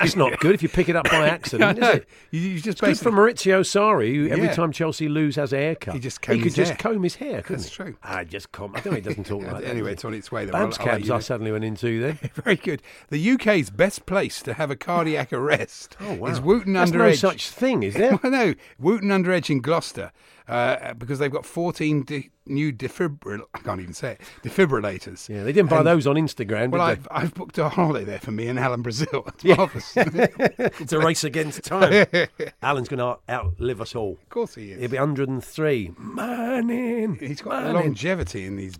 That's 0.00 0.16
not 0.16 0.38
good 0.40 0.54
if 0.54 0.62
you 0.62 0.68
pick 0.68 0.88
it 0.88 0.96
up 0.96 1.04
by 1.10 1.28
accident, 1.28 1.78
is 1.78 1.88
it? 1.88 2.08
You, 2.30 2.40
you 2.40 2.54
just 2.60 2.68
It's 2.68 2.80
good 2.80 2.98
for 2.98 3.10
Maurizio 3.12 3.60
Sarri, 3.60 4.14
who 4.14 4.28
every 4.28 4.46
Yeah. 4.46 4.52
time 4.54 4.72
Chelsea 4.72 5.08
lose 5.08 5.36
has 5.36 5.52
a 5.52 5.56
haircut. 5.56 5.94
He 5.94 6.00
just 6.00 6.24
he 6.24 6.34
could 6.36 6.44
his 6.44 6.54
just 6.54 6.70
hair. 6.72 6.78
comb 6.92 7.02
his 7.02 7.14
hair, 7.16 7.42
couldn't 7.42 7.62
That's 7.62 7.68
he? 7.76 7.82
true. 7.84 7.96
I 8.02 8.24
just 8.24 8.52
comb. 8.52 8.72
I 8.74 8.80
don't 8.80 8.92
know. 8.92 8.96
He 8.96 9.02
doesn't 9.02 9.24
talk 9.26 9.42
like 9.52 9.62
that. 9.62 9.64
Anyway, 9.64 9.92
it's 9.92 10.04
on 10.04 10.14
its 10.14 10.32
way. 10.32 10.44
Though. 10.44 10.52
Babs 10.52 10.78
I'll- 10.78 10.86
I'll 10.86 10.92
let 10.92 10.98
cabs 10.98 11.06
you 11.08 11.12
I 11.14 11.16
know. 11.16 11.20
suddenly 11.20 11.52
went 11.52 11.64
into 11.64 12.00
then. 12.00 12.18
Very 12.34 12.56
good. 12.56 12.82
The 13.10 13.30
UK's 13.32 13.70
best 13.70 14.06
place 14.06 14.42
to 14.42 14.54
have 14.54 14.70
a 14.70 14.76
cardiac 14.76 15.32
arrest 15.32 15.96
Oh 16.00 16.14
wow! 16.14 16.28
is 16.30 16.40
Wotton 16.40 16.74
There's 16.74 16.88
Under 16.90 16.98
no 17.00 17.04
Edge. 17.06 17.18
such 17.20 17.48
thing, 17.50 17.82
is 17.82 17.94
there? 17.94 18.18
Well, 18.22 18.32
no, 18.32 18.54
Wotton 18.78 19.10
Under 19.10 19.32
Edge 19.32 19.50
in 19.50 19.60
Gloucester, 19.60 20.12
uh, 20.50 20.94
because 20.94 21.18
they've 21.18 21.30
got 21.30 21.46
14 21.46 22.02
di- 22.04 22.30
new 22.46 22.72
defibrill. 22.72 23.42
I 23.54 23.58
can't 23.58 23.80
even 23.80 23.94
say 23.94 24.12
it. 24.12 24.20
Defibrillators. 24.42 25.28
Yeah, 25.28 25.44
they 25.44 25.52
didn't 25.52 25.70
buy 25.70 25.78
And- 25.78 25.86
those 25.86 26.06
on 26.06 26.16
Instagram, 26.16 26.70
Well, 26.70 26.86
did 26.88 26.98
I've, 26.98 27.08
I've 27.10 27.34
booked 27.34 27.58
a 27.58 27.68
holiday 27.68 28.04
there 28.04 28.18
for 28.18 28.32
me 28.32 28.48
and 28.48 28.58
Alan 28.58 28.82
Brazil. 28.82 29.24
It's 29.34 29.44
Yeah. 29.44 29.54
marvellous. 29.56 29.92
It's 30.80 30.92
a 30.92 30.98
race 30.98 31.24
against 31.24 31.62
time. 31.64 32.06
Alan's 32.62 32.88
going 32.88 32.98
to 32.98 33.18
outlive 33.32 33.80
us 33.80 33.94
all. 33.94 34.18
of 34.22 34.28
course 34.28 34.54
he 34.56 34.72
is. 34.72 34.80
He'll 34.80 34.90
be 34.90 34.96
103. 34.98 35.92
Manning. 35.98 37.16
He's 37.20 37.40
got 37.42 37.62
Manning. 37.62 37.74
longevity 37.74 38.44
in 38.46 38.58
his 38.58 38.76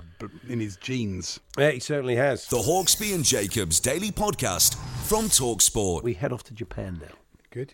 in 0.49 0.61
his 0.61 0.77
genes. 0.77 1.41
Yeah, 1.57 1.71
he 1.71 1.81
certainly 1.81 2.17
has. 2.17 2.47
The 2.49 2.59
Hawksby 2.59 3.15
and 3.15 3.25
Jacobs 3.25 3.81
Daily 3.81 4.11
Podcast 4.11 4.75
from 5.07 5.27
Talksport. 5.27 6.03
We 6.03 6.15
head 6.15 6.33
off 6.33 6.43
to 6.45 6.55
Japan 6.55 6.99
now, 7.01 7.15
Good. 7.51 7.73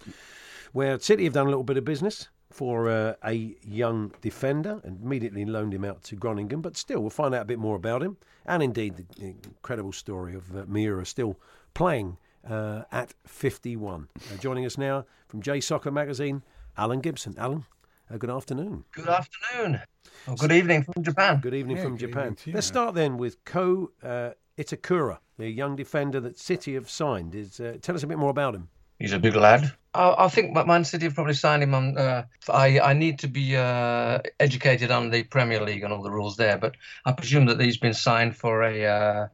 where 0.72 0.98
City 1.00 1.24
have 1.24 1.32
done 1.32 1.46
a 1.46 1.50
little 1.50 1.64
bit 1.64 1.76
of 1.76 1.84
business 1.84 2.28
for 2.56 2.88
uh, 2.88 3.14
a 3.22 3.54
young 3.66 4.12
defender 4.22 4.80
and 4.82 5.02
immediately 5.02 5.44
loaned 5.44 5.74
him 5.74 5.84
out 5.84 6.02
to 6.04 6.16
Groningen. 6.16 6.62
But 6.62 6.74
still, 6.76 7.00
we'll 7.00 7.10
find 7.10 7.34
out 7.34 7.42
a 7.42 7.44
bit 7.44 7.58
more 7.58 7.76
about 7.76 8.02
him. 8.02 8.16
And 8.46 8.62
indeed, 8.62 8.96
the 8.96 9.04
incredible 9.44 9.92
story 9.92 10.34
of 10.34 10.56
uh, 10.56 10.64
Miura 10.66 11.04
still 11.04 11.38
playing 11.74 12.16
uh, 12.48 12.82
at 12.90 13.12
51. 13.26 14.08
Uh, 14.16 14.36
joining 14.38 14.64
us 14.64 14.78
now 14.78 15.04
from 15.28 15.42
J 15.42 15.60
Soccer 15.60 15.90
Magazine, 15.90 16.42
Alan 16.78 17.00
Gibson. 17.00 17.34
Alan, 17.36 17.66
uh, 18.10 18.16
good 18.16 18.30
afternoon. 18.30 18.84
Good 18.92 19.08
afternoon. 19.08 19.80
Or 20.26 20.36
good 20.36 20.52
evening 20.52 20.84
from 20.84 21.02
Japan. 21.02 21.40
Good 21.40 21.54
evening 21.54 21.76
Yeah, 21.76 21.82
from 21.82 21.96
good 21.98 22.08
Japan. 22.08 22.36
evening 22.40 22.54
Let's 22.54 22.66
start 22.66 22.94
then 22.94 23.18
with 23.18 23.44
Ko 23.44 23.90
uh, 24.02 24.30
Itakura, 24.56 25.18
the 25.36 25.50
young 25.50 25.76
defender 25.76 26.20
that 26.20 26.38
City 26.38 26.72
have 26.72 26.88
signed. 26.88 27.34
Is 27.34 27.60
uh, 27.60 27.76
Tell 27.82 27.94
us 27.94 28.02
a 28.02 28.06
bit 28.06 28.16
more 28.18 28.30
about 28.30 28.54
him. 28.54 28.68
He's 28.98 29.12
a 29.12 29.18
big 29.18 29.36
lad. 29.36 29.72
I, 29.94 30.24
I 30.24 30.28
think 30.28 30.54
Man 30.54 30.84
City 30.84 31.04
have 31.06 31.14
probably 31.14 31.34
signed 31.34 31.62
him 31.62 31.74
on. 31.74 31.98
Uh, 31.98 32.24
I 32.48 32.80
I 32.80 32.92
need 32.92 33.18
to 33.20 33.28
be 33.28 33.56
uh, 33.56 34.20
educated 34.40 34.90
on 34.90 35.10
the 35.10 35.22
Premier 35.24 35.62
League 35.62 35.82
and 35.82 35.92
all 35.92 36.02
the 36.02 36.10
rules 36.10 36.36
there, 36.36 36.58
but 36.58 36.76
I 37.04 37.12
presume 37.12 37.46
that 37.46 37.60
he's 37.60 37.78
been 37.78 37.94
signed 37.94 38.36
for 38.36 38.62
a, 38.62 38.84
uh, 38.86 39.28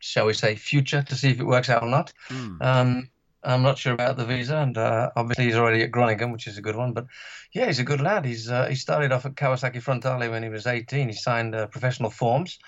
shall 0.00 0.26
we 0.26 0.34
say, 0.34 0.56
future 0.56 1.02
to 1.02 1.14
see 1.14 1.30
if 1.30 1.40
it 1.40 1.44
works 1.44 1.68
out 1.68 1.82
or 1.82 1.88
not. 1.88 2.12
Um, 2.60 3.10
I'm 3.44 3.62
not 3.62 3.78
sure 3.78 3.94
about 3.94 4.16
the 4.16 4.24
visa, 4.24 4.56
and 4.56 4.76
uh, 4.76 5.10
obviously 5.14 5.44
he's 5.44 5.54
already 5.54 5.82
at 5.82 5.92
Groningen, 5.92 6.32
which 6.32 6.48
is 6.48 6.58
a 6.58 6.62
good 6.62 6.76
one. 6.76 6.92
But 6.92 7.06
yeah, 7.52 7.66
he's 7.66 7.78
a 7.78 7.84
good 7.84 8.00
lad. 8.00 8.24
He's 8.24 8.50
uh, 8.50 8.66
he 8.66 8.74
started 8.74 9.12
off 9.12 9.26
at 9.26 9.36
Kawasaki 9.36 9.80
Frontale 9.82 10.30
when 10.30 10.42
he 10.42 10.48
was 10.48 10.66
18. 10.66 11.08
He 11.08 11.14
signed 11.14 11.54
uh, 11.54 11.68
professional 11.68 12.10
forms, 12.10 12.58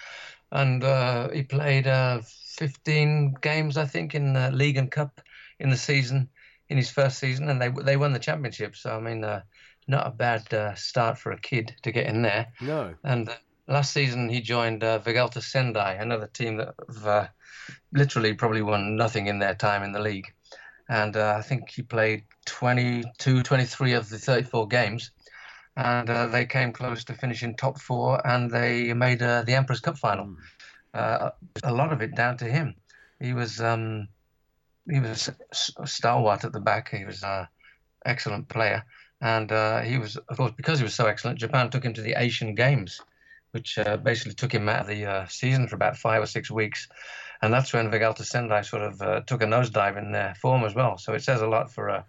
and 0.52 0.84
uh, 0.84 1.28
he 1.30 1.42
played 1.42 1.88
uh, 1.88 2.20
15 2.24 3.34
games, 3.40 3.76
I 3.76 3.84
think, 3.84 4.14
in 4.14 4.32
the 4.32 4.50
league 4.52 4.76
and 4.76 4.90
cup 4.90 5.20
in 5.60 5.70
the 5.70 5.76
season, 5.76 6.28
in 6.68 6.76
his 6.76 6.90
first 6.90 7.18
season, 7.18 7.48
and 7.48 7.60
they 7.60 7.68
they 7.68 7.96
won 7.96 8.12
the 8.12 8.18
championship. 8.18 8.76
So 8.76 8.96
I 8.96 9.00
mean, 9.00 9.22
uh, 9.24 9.42
not 9.86 10.06
a 10.06 10.10
bad 10.10 10.52
uh, 10.54 10.74
start 10.74 11.18
for 11.18 11.32
a 11.32 11.40
kid 11.40 11.74
to 11.82 11.92
get 11.92 12.06
in 12.06 12.22
there. 12.22 12.48
No. 12.60 12.94
And 13.04 13.28
uh, 13.28 13.34
last 13.68 13.92
season 13.92 14.28
he 14.28 14.40
joined 14.40 14.82
uh, 14.84 14.98
Vegalta 15.00 15.42
Sendai, 15.42 15.94
another 15.94 16.28
team 16.28 16.56
that 16.56 16.74
have 16.88 17.06
uh, 17.06 17.28
literally 17.92 18.34
probably 18.34 18.62
won 18.62 18.96
nothing 18.96 19.26
in 19.26 19.38
their 19.38 19.54
time 19.54 19.82
in 19.82 19.92
the 19.92 20.00
league. 20.00 20.32
And 20.88 21.16
uh, 21.16 21.36
I 21.38 21.42
think 21.42 21.70
he 21.70 21.82
played 21.82 22.24
22, 22.46 23.42
23 23.42 23.92
of 23.92 24.08
the 24.08 24.18
34 24.18 24.66
games. 24.68 25.12
And 25.76 26.10
uh, 26.10 26.26
they 26.26 26.46
came 26.46 26.72
close 26.72 27.04
to 27.04 27.14
finishing 27.14 27.56
top 27.56 27.80
four 27.80 28.26
and 28.26 28.50
they 28.50 28.92
made 28.92 29.22
uh, 29.22 29.42
the 29.42 29.54
Emperor's 29.54 29.80
Cup 29.80 29.96
final. 29.96 30.34
Uh, 30.92 31.30
a 31.62 31.72
lot 31.72 31.92
of 31.92 32.02
it 32.02 32.16
down 32.16 32.36
to 32.38 32.44
him. 32.44 32.74
He 33.20 33.32
was 33.32 33.60
um, 33.60 34.08
he 34.88 35.00
was 35.00 35.30
s- 35.52 35.72
stalwart 35.84 36.44
at 36.44 36.52
the 36.52 36.60
back. 36.60 36.90
He 36.90 37.04
was 37.04 37.22
an 37.22 37.46
excellent 38.06 38.48
player. 38.48 38.84
And 39.20 39.52
uh, 39.52 39.80
he 39.80 39.98
was, 39.98 40.16
of 40.16 40.36
course, 40.36 40.52
because 40.56 40.78
he 40.78 40.84
was 40.84 40.94
so 40.94 41.06
excellent, 41.06 41.38
Japan 41.38 41.68
took 41.68 41.84
him 41.84 41.92
to 41.94 42.00
the 42.02 42.14
Asian 42.16 42.54
Games, 42.54 43.00
which 43.50 43.76
uh, 43.78 43.98
basically 43.98 44.34
took 44.34 44.52
him 44.52 44.68
out 44.68 44.80
of 44.82 44.86
the 44.86 45.04
uh, 45.04 45.26
season 45.26 45.68
for 45.68 45.76
about 45.76 45.96
five 45.96 46.22
or 46.22 46.26
six 46.26 46.50
weeks. 46.50 46.88
And 47.42 47.52
that's 47.52 47.72
when 47.72 47.90
Vegalta 47.90 48.24
Sendai 48.24 48.62
sort 48.62 48.82
of 48.82 49.02
uh, 49.02 49.20
took 49.22 49.42
a 49.42 49.46
nosedive 49.46 49.98
in 49.98 50.12
their 50.12 50.34
form 50.36 50.64
as 50.64 50.74
well. 50.74 50.98
So 50.98 51.12
it 51.14 51.22
says 51.22 51.40
a 51.42 51.46
lot 51.46 51.72
for 51.72 51.88
a, 51.88 52.04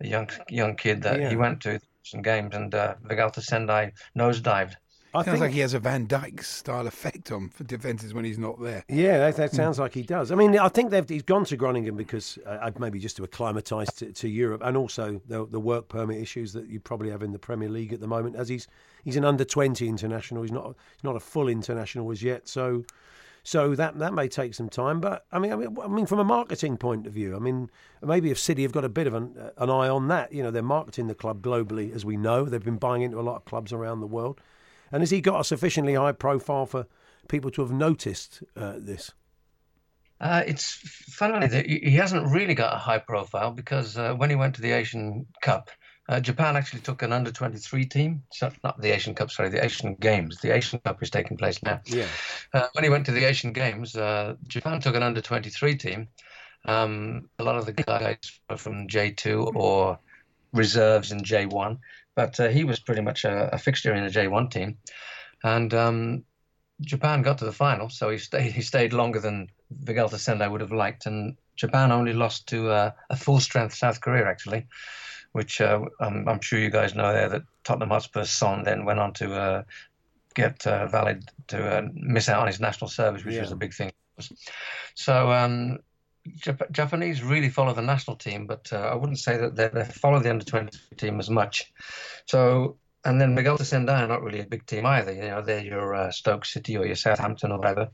a 0.00 0.06
young 0.06 0.30
young 0.48 0.76
kid 0.76 1.02
that 1.02 1.20
Yeah. 1.20 1.30
he 1.30 1.36
went 1.36 1.60
to 1.62 1.80
some 2.02 2.22
games 2.22 2.54
and 2.54 2.74
uh, 2.74 2.94
Vegalta 3.04 3.40
Sendai 3.42 3.92
nosedived. 4.16 4.74
I 5.14 5.24
Sounds 5.24 5.26
think 5.26 5.40
like 5.40 5.52
he 5.52 5.60
has 5.60 5.72
a 5.72 5.78
Van 5.78 6.06
Dijk 6.06 6.44
style 6.44 6.86
effect 6.86 7.32
on 7.32 7.48
for 7.48 7.64
defences 7.64 8.12
when 8.12 8.26
he's 8.26 8.38
not 8.38 8.60
there. 8.60 8.84
Yeah, 8.88 9.18
that, 9.18 9.36
that 9.36 9.50
hmm. 9.50 9.56
sounds 9.56 9.78
like 9.78 9.94
he 9.94 10.02
does. 10.02 10.30
I 10.30 10.34
mean, 10.34 10.58
I 10.58 10.68
think 10.68 10.90
they've, 10.90 11.08
he's 11.08 11.22
gone 11.22 11.46
to 11.46 11.56
Groningen 11.56 11.96
because 11.96 12.38
uh, 12.46 12.50
uh, 12.50 12.70
maybe 12.78 12.98
just 12.98 13.16
to 13.16 13.24
acclimatise 13.24 13.90
to, 13.94 14.12
to 14.12 14.28
Europe, 14.28 14.60
and 14.62 14.76
also 14.76 15.20
the, 15.26 15.46
the 15.46 15.60
work 15.60 15.88
permit 15.88 16.20
issues 16.20 16.52
that 16.52 16.68
you 16.68 16.78
probably 16.78 17.10
have 17.10 17.22
in 17.22 17.32
the 17.32 17.38
Premier 17.38 17.70
League 17.70 17.92
at 17.92 18.00
the 18.00 18.06
moment. 18.06 18.36
As 18.36 18.48
he's 18.48 18.68
he's 19.02 19.16
an 19.16 19.24
under 19.24 19.44
twenty 19.44 19.88
international, 19.88 20.42
he's 20.42 20.52
not 20.52 20.76
he's 20.94 21.04
not 21.04 21.16
a 21.16 21.20
full 21.20 21.48
international 21.48 22.10
as 22.10 22.22
yet. 22.22 22.46
So, 22.46 22.84
so 23.44 23.74
that 23.76 23.98
that 23.98 24.12
may 24.12 24.28
take 24.28 24.52
some 24.52 24.68
time. 24.68 25.00
But 25.00 25.24
I 25.32 25.38
mean, 25.38 25.52
I 25.52 25.56
mean, 25.56 25.76
I 25.82 25.88
mean, 25.88 26.04
from 26.04 26.18
a 26.18 26.24
marketing 26.24 26.76
point 26.76 27.06
of 27.06 27.14
view, 27.14 27.34
I 27.34 27.38
mean, 27.38 27.70
maybe 28.02 28.30
if 28.30 28.38
City 28.38 28.60
have 28.62 28.72
got 28.72 28.84
a 28.84 28.90
bit 28.90 29.06
of 29.06 29.14
an, 29.14 29.34
uh, 29.40 29.50
an 29.56 29.70
eye 29.70 29.88
on 29.88 30.08
that, 30.08 30.34
you 30.34 30.42
know, 30.42 30.50
they're 30.50 30.62
marketing 30.62 31.06
the 31.06 31.14
club 31.14 31.40
globally, 31.40 31.94
as 31.94 32.04
we 32.04 32.18
know. 32.18 32.44
They've 32.44 32.62
been 32.62 32.76
buying 32.76 33.00
into 33.00 33.18
a 33.18 33.22
lot 33.22 33.36
of 33.36 33.46
clubs 33.46 33.72
around 33.72 34.00
the 34.00 34.06
world. 34.06 34.38
And 34.92 35.02
has 35.02 35.10
he 35.10 35.20
got 35.20 35.40
a 35.40 35.44
sufficiently 35.44 35.94
high 35.94 36.12
profile 36.12 36.66
for 36.66 36.86
people 37.28 37.50
to 37.52 37.62
have 37.62 37.72
noticed 37.72 38.42
uh, 38.56 38.74
this? 38.78 39.12
Uh, 40.20 40.42
it's 40.46 40.74
funny 40.74 41.46
that 41.46 41.66
he 41.66 41.92
hasn't 41.92 42.32
really 42.32 42.54
got 42.54 42.74
a 42.74 42.78
high 42.78 42.98
profile 42.98 43.52
because 43.52 43.96
uh, 43.96 44.14
when 44.14 44.30
he 44.30 44.36
went 44.36 44.54
to 44.56 44.62
the 44.62 44.72
Asian 44.72 45.26
Cup, 45.42 45.70
uh, 46.08 46.18
Japan 46.18 46.56
actually 46.56 46.80
took 46.80 47.02
an 47.02 47.12
under 47.12 47.30
23 47.30 47.84
team. 47.86 48.22
So 48.32 48.50
not 48.64 48.80
the 48.80 48.90
Asian 48.90 49.14
Cup, 49.14 49.30
sorry, 49.30 49.50
the 49.50 49.64
Asian 49.64 49.94
Games. 49.94 50.38
The 50.40 50.54
Asian 50.54 50.80
Cup 50.80 51.02
is 51.02 51.10
taking 51.10 51.36
place 51.36 51.62
now. 51.62 51.80
Yeah. 51.84 52.06
Uh, 52.52 52.66
when 52.72 52.82
he 52.82 52.90
went 52.90 53.06
to 53.06 53.12
the 53.12 53.24
Asian 53.24 53.52
Games, 53.52 53.94
uh, 53.94 54.34
Japan 54.48 54.80
took 54.80 54.96
an 54.96 55.02
under 55.02 55.20
23 55.20 55.76
team. 55.76 56.08
Um, 56.64 57.28
a 57.38 57.44
lot 57.44 57.56
of 57.56 57.66
the 57.66 57.72
guys 57.72 58.40
were 58.50 58.56
from 58.56 58.88
J2 58.88 59.54
or 59.54 59.98
reserves 60.52 61.12
in 61.12 61.20
J1, 61.20 61.78
but 62.18 62.40
uh, 62.40 62.48
he 62.48 62.64
was 62.64 62.80
pretty 62.80 63.00
much 63.00 63.24
a, 63.24 63.48
a 63.54 63.58
fixture 63.58 63.94
in 63.94 64.02
the 64.02 64.10
J1 64.10 64.50
team. 64.50 64.76
And 65.44 65.72
um, 65.72 66.24
Japan 66.80 67.22
got 67.22 67.38
to 67.38 67.44
the 67.44 67.52
final, 67.52 67.88
so 67.90 68.10
he 68.10 68.18
stayed. 68.18 68.50
He 68.50 68.60
stayed 68.60 68.92
longer 68.92 69.20
than 69.20 69.46
Vegalta 69.84 70.18
Sendai 70.18 70.48
would 70.48 70.60
have 70.60 70.72
liked, 70.72 71.06
and 71.06 71.36
Japan 71.54 71.92
only 71.92 72.12
lost 72.12 72.48
to 72.48 72.70
uh, 72.70 72.90
a 73.10 73.16
full-strength 73.16 73.72
South 73.72 74.00
Korea 74.00 74.26
actually, 74.26 74.66
which 75.30 75.60
uh, 75.60 75.78
I'm, 76.00 76.28
I'm 76.28 76.40
sure 76.40 76.58
you 76.58 76.70
guys 76.70 76.96
know 76.96 77.12
there 77.12 77.28
that 77.28 77.42
Tottenham 77.62 77.90
Hotspur's 77.90 78.30
son 78.30 78.64
then 78.64 78.84
went 78.84 78.98
on 78.98 79.12
to 79.14 79.34
uh, 79.34 79.62
get 80.34 80.66
uh, 80.66 80.88
valid 80.88 81.22
to 81.46 81.78
uh, 81.78 81.82
miss 81.94 82.28
out 82.28 82.40
on 82.40 82.48
his 82.48 82.58
national 82.58 82.88
service, 82.88 83.24
which 83.24 83.36
Yeah. 83.36 83.42
was 83.42 83.52
a 83.52 83.56
big 83.64 83.74
thing. 83.74 83.92
So 84.96 85.30
um, 85.30 85.78
Jap- 86.38 86.70
Japanese 86.70 87.22
really 87.22 87.48
follow 87.48 87.74
the 87.74 87.82
national 87.82 88.16
team, 88.16 88.46
but 88.46 88.72
uh, 88.72 88.76
I 88.76 88.94
wouldn't 88.94 89.18
say 89.18 89.36
that 89.36 89.56
they, 89.56 89.68
they 89.68 89.84
follow 89.84 90.20
the 90.20 90.30
under 90.30 90.44
20 90.44 90.76
team 90.96 91.18
as 91.20 91.30
much. 91.30 91.72
So, 92.26 92.76
and 93.04 93.20
then 93.20 93.34
Miguel 93.34 93.58
Sendai 93.58 94.02
are 94.02 94.08
not 94.08 94.22
really 94.22 94.40
a 94.40 94.46
big 94.46 94.66
team 94.66 94.86
either. 94.86 95.12
You 95.12 95.22
know, 95.22 95.42
they're 95.42 95.64
your 95.64 95.94
uh, 95.94 96.10
Stoke 96.10 96.44
City 96.44 96.76
or 96.76 96.86
your 96.86 96.96
Southampton 96.96 97.52
or 97.52 97.58
whatever. 97.58 97.88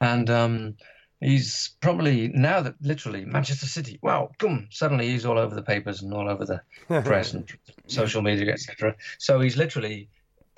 And 0.00 0.30
um, 0.30 0.76
he's 1.20 1.76
probably 1.80 2.28
now 2.28 2.60
that 2.62 2.74
literally 2.80 3.24
Manchester 3.24 3.66
City, 3.66 3.98
wow, 4.02 4.30
boom, 4.38 4.68
suddenly 4.70 5.08
he's 5.08 5.26
all 5.26 5.38
over 5.38 5.54
the 5.54 5.62
papers 5.62 6.02
and 6.02 6.12
all 6.14 6.28
over 6.28 6.44
the 6.44 6.62
press 7.02 7.34
and 7.34 7.48
social 7.86 8.22
media, 8.22 8.52
etc. 8.52 8.94
So 9.18 9.40
he's 9.40 9.56
literally 9.56 10.08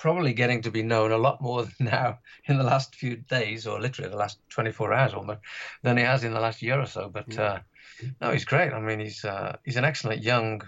probably 0.01 0.33
getting 0.33 0.63
to 0.63 0.71
be 0.71 0.81
known 0.81 1.11
a 1.11 1.17
lot 1.17 1.39
more 1.41 1.67
now 1.79 2.17
in 2.45 2.57
the 2.57 2.63
last 2.63 2.95
few 2.95 3.15
days, 3.15 3.67
or 3.67 3.79
literally 3.79 4.09
the 4.09 4.17
last 4.17 4.39
24 4.49 4.93
hours 4.93 5.13
almost, 5.13 5.41
than 5.83 5.95
he 5.97 6.03
has 6.03 6.23
in 6.23 6.33
the 6.33 6.39
last 6.39 6.61
year 6.63 6.79
or 6.81 6.87
so. 6.87 7.07
But 7.07 7.37
uh, 7.37 7.59
no, 8.19 8.31
he's 8.31 8.45
great. 8.45 8.73
I 8.73 8.79
mean, 8.79 8.99
he's 8.99 9.23
uh, 9.23 9.57
he's 9.63 9.77
an 9.77 9.85
excellent 9.85 10.23
young 10.23 10.61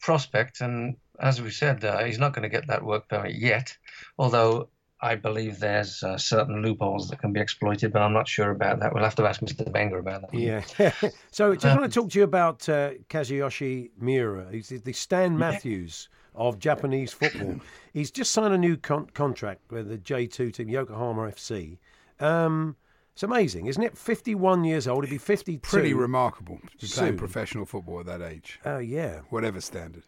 prospect, 0.00 0.62
and 0.62 0.96
as 1.20 1.40
we 1.42 1.50
said, 1.50 1.84
uh, 1.84 2.02
he's 2.04 2.18
not 2.18 2.32
going 2.32 2.44
to 2.44 2.48
get 2.48 2.66
that 2.68 2.82
work 2.82 3.08
permit 3.08 3.34
yet. 3.36 3.76
Although 4.18 4.70
I 5.02 5.16
believe 5.16 5.58
there's 5.58 6.02
uh, 6.02 6.16
certain 6.16 6.62
loopholes 6.62 7.10
that 7.10 7.18
can 7.20 7.32
be 7.34 7.40
exploited, 7.40 7.92
but 7.92 8.00
I'm 8.02 8.14
not 8.14 8.26
sure 8.26 8.50
about 8.52 8.80
that. 8.80 8.94
We'll 8.94 9.04
have 9.04 9.16
to 9.16 9.26
ask 9.26 9.40
Mr. 9.42 9.70
Wenger 9.70 9.98
about 9.98 10.22
that. 10.22 10.34
Yeah. 10.34 10.92
so 11.30 11.54
just 11.54 11.76
want 11.78 11.92
to 11.92 12.00
talk 12.00 12.10
to 12.12 12.18
you 12.18 12.24
about 12.24 12.68
uh, 12.68 12.92
Kazuyoshi 13.10 13.90
Miura. 13.98 14.46
He's 14.50 14.68
the- 14.70 14.78
the 14.78 14.92
Stan 14.92 15.36
Matthews 15.36 16.08
of 16.34 16.58
Japanese 16.58 17.12
football. 17.12 17.60
He's 17.92 18.10
just 18.10 18.30
signed 18.32 18.54
a 18.54 18.58
new 18.58 18.76
con- 18.76 19.06
contract 19.14 19.60
with 19.70 19.88
the 19.88 19.98
J2 19.98 20.52
team, 20.54 20.68
Yokohama 20.68 21.22
FC. 21.30 21.78
Um, 22.20 22.76
it's 23.12 23.22
amazing, 23.22 23.66
isn't 23.66 23.82
it? 23.82 23.96
51 23.98 24.64
years 24.64 24.88
old. 24.88 25.04
He'd 25.04 25.10
be 25.10 25.18
52. 25.18 25.58
Pretty 25.60 25.92
remarkable 25.92 26.58
to 26.78 26.86
be 26.86 26.92
playing 26.92 27.16
professional 27.18 27.66
football 27.66 28.00
at 28.00 28.06
that 28.06 28.22
age, 28.22 28.58
Oh, 28.64 28.78
yeah. 28.78 29.20
whatever 29.28 29.60
standard. 29.60 30.04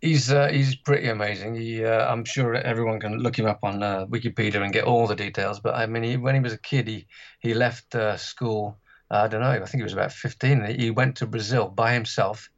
He's 0.00 0.30
uh, 0.30 0.46
he's 0.48 0.76
pretty 0.76 1.08
amazing. 1.08 1.56
He, 1.56 1.84
uh, 1.84 2.06
I'm 2.06 2.24
sure 2.24 2.54
everyone 2.54 3.00
can 3.00 3.18
look 3.18 3.36
him 3.36 3.46
up 3.46 3.58
on 3.64 3.82
uh, 3.82 4.06
Wikipedia 4.06 4.62
and 4.62 4.72
get 4.72 4.84
all 4.84 5.08
the 5.08 5.16
details. 5.16 5.58
But 5.58 5.74
I 5.74 5.86
mean, 5.86 6.04
he, 6.04 6.16
when 6.16 6.36
he 6.36 6.40
was 6.40 6.52
a 6.52 6.58
kid, 6.58 6.86
he 6.86 7.06
he 7.40 7.52
left 7.52 7.96
uh, 7.96 8.16
school. 8.16 8.78
I 9.10 9.26
don't 9.26 9.40
know. 9.40 9.50
I 9.50 9.58
think 9.58 9.80
he 9.80 9.82
was 9.82 9.94
about 9.94 10.12
15. 10.12 10.76
He 10.78 10.90
went 10.92 11.16
to 11.16 11.26
Brazil 11.26 11.68
by 11.68 11.94
himself 11.94 12.48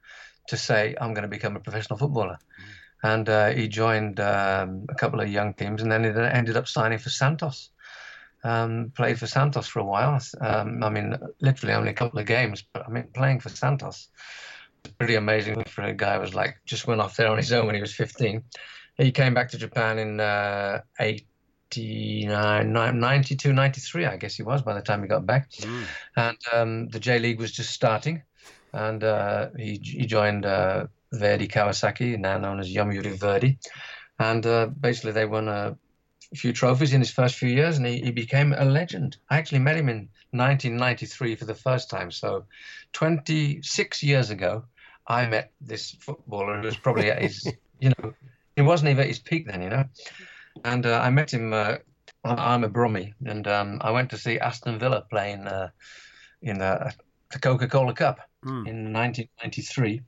to 0.49 0.57
say, 0.57 0.95
"I'm 1.01 1.15
going 1.15 1.23
to 1.23 1.29
become 1.29 1.57
a 1.57 1.61
professional 1.61 1.99
footballer." 1.99 2.39
And 3.03 3.29
uh, 3.29 3.51
he 3.51 3.69
joined 3.69 4.21
um, 4.21 4.87
a 4.91 4.95
couple 4.95 5.21
of 5.21 5.29
young 5.29 5.55
teams, 5.55 5.83
and 5.83 5.91
then 5.91 6.05
he 6.05 6.11
ended 6.11 6.57
up 6.57 6.69
signing 6.69 6.99
for 6.99 7.11
Santos. 7.11 7.71
Um, 8.43 8.93
played 8.97 9.19
for 9.19 9.27
Santos 9.27 9.67
for 9.67 9.81
a 9.81 9.85
while. 9.85 10.19
Um, 10.41 10.83
I 10.83 10.89
mean, 10.89 11.17
literally 11.41 11.75
only 11.75 11.91
a 11.91 11.95
couple 11.95 12.19
of 12.19 12.27
games, 12.27 12.65
but 12.73 12.87
I 12.87 12.91
mean, 12.91 13.09
playing 13.13 13.41
for 13.41 13.51
Santos 13.51 14.09
was 14.85 14.93
pretty 14.95 15.15
amazing 15.15 15.63
for 15.65 15.83
a 15.83 15.93
guy 15.93 16.15
who 16.15 16.21
was 16.21 16.35
like 16.35 16.61
just 16.65 16.87
went 16.87 17.01
off 17.01 17.17
there 17.17 17.29
on 17.29 17.37
his 17.37 17.53
own 17.53 17.67
when 17.67 17.75
he 17.75 17.81
was 17.81 17.95
15. 17.95 18.43
He 18.97 19.13
came 19.13 19.35
back 19.35 19.51
to 19.51 19.59
Japan 19.59 19.99
in 19.99 20.21
uh, 20.21 20.81
89, 20.99 22.73
92, 22.73 23.53
93, 23.53 24.07
I 24.07 24.17
guess 24.17 24.35
he 24.35 24.43
was 24.43 24.63
by 24.63 24.75
the 24.75 24.83
time 24.83 25.03
he 25.03 25.09
got 25.09 25.25
back. 25.25 25.51
And 26.17 26.37
um, 26.53 26.89
the 26.89 27.01
J 27.01 27.19
League 27.19 27.41
was 27.41 27.53
just 27.53 27.71
starting. 27.71 28.23
And 28.73 29.03
uh, 29.03 29.51
he, 29.57 29.81
he 29.83 30.07
joined 30.07 30.47
uh, 30.47 30.87
Verdy 31.13 31.49
Kawasaki, 31.49 32.19
now 32.19 32.39
known 32.39 32.61
as 32.61 32.73
Yomiuri 32.73 33.19
Verdy. 33.19 33.59
And 34.19 34.45
uh, 34.47 34.67
basically, 34.67 35.13
they 35.13 35.27
won 35.27 35.49
a 35.49 35.77
few 36.35 36.53
trophies 36.53 36.93
in 36.93 37.01
his 37.01 37.11
first 37.11 37.37
few 37.37 37.49
years, 37.49 37.79
and 37.79 37.87
he, 37.87 38.01
he 38.01 38.11
became 38.11 38.53
a 38.53 38.65
legend. 38.65 39.17
I 39.29 39.39
actually 39.39 39.61
met 39.61 39.77
him 39.77 39.89
in 39.89 40.09
1993 40.33 41.37
for 41.37 41.45
the 41.45 41.55
first 41.55 41.91
time. 41.91 42.11
So, 42.11 42.45
26 42.93 44.03
years 44.03 44.31
ago, 44.31 44.65
I 45.07 45.27
met 45.27 45.51
this 45.61 45.93
footballer 45.93 46.61
who 46.61 46.67
was 46.67 46.77
probably 46.77 47.11
at 47.11 47.23
his, 47.23 47.53
you 47.81 47.93
know, 47.99 48.15
he 48.57 48.63
wasn't 48.63 48.91
even 48.91 49.03
at 49.03 49.09
his 49.09 49.19
peak 49.19 49.47
then, 49.47 49.63
you 49.63 49.71
know. 49.71 49.85
And 50.65 50.87
uh, 50.87 51.01
I 51.01 51.11
met 51.11 51.33
him. 51.33 51.53
Uh, 51.53 51.77
I'm 52.23 52.65
a 52.65 52.69
Brummie, 52.69 53.15
and 53.25 53.47
um, 53.49 53.79
I 53.81 53.93
went 53.93 54.11
to 54.11 54.19
see 54.19 54.39
Aston 54.39 54.79
Villa 54.79 55.07
playing 55.09 55.47
uh, 55.47 55.71
in 56.43 56.59
the, 56.59 56.93
the 57.33 57.39
Coca-Cola 57.39 57.95
Cup 57.95 58.21
in 58.67 58.93
1993, 58.93 60.01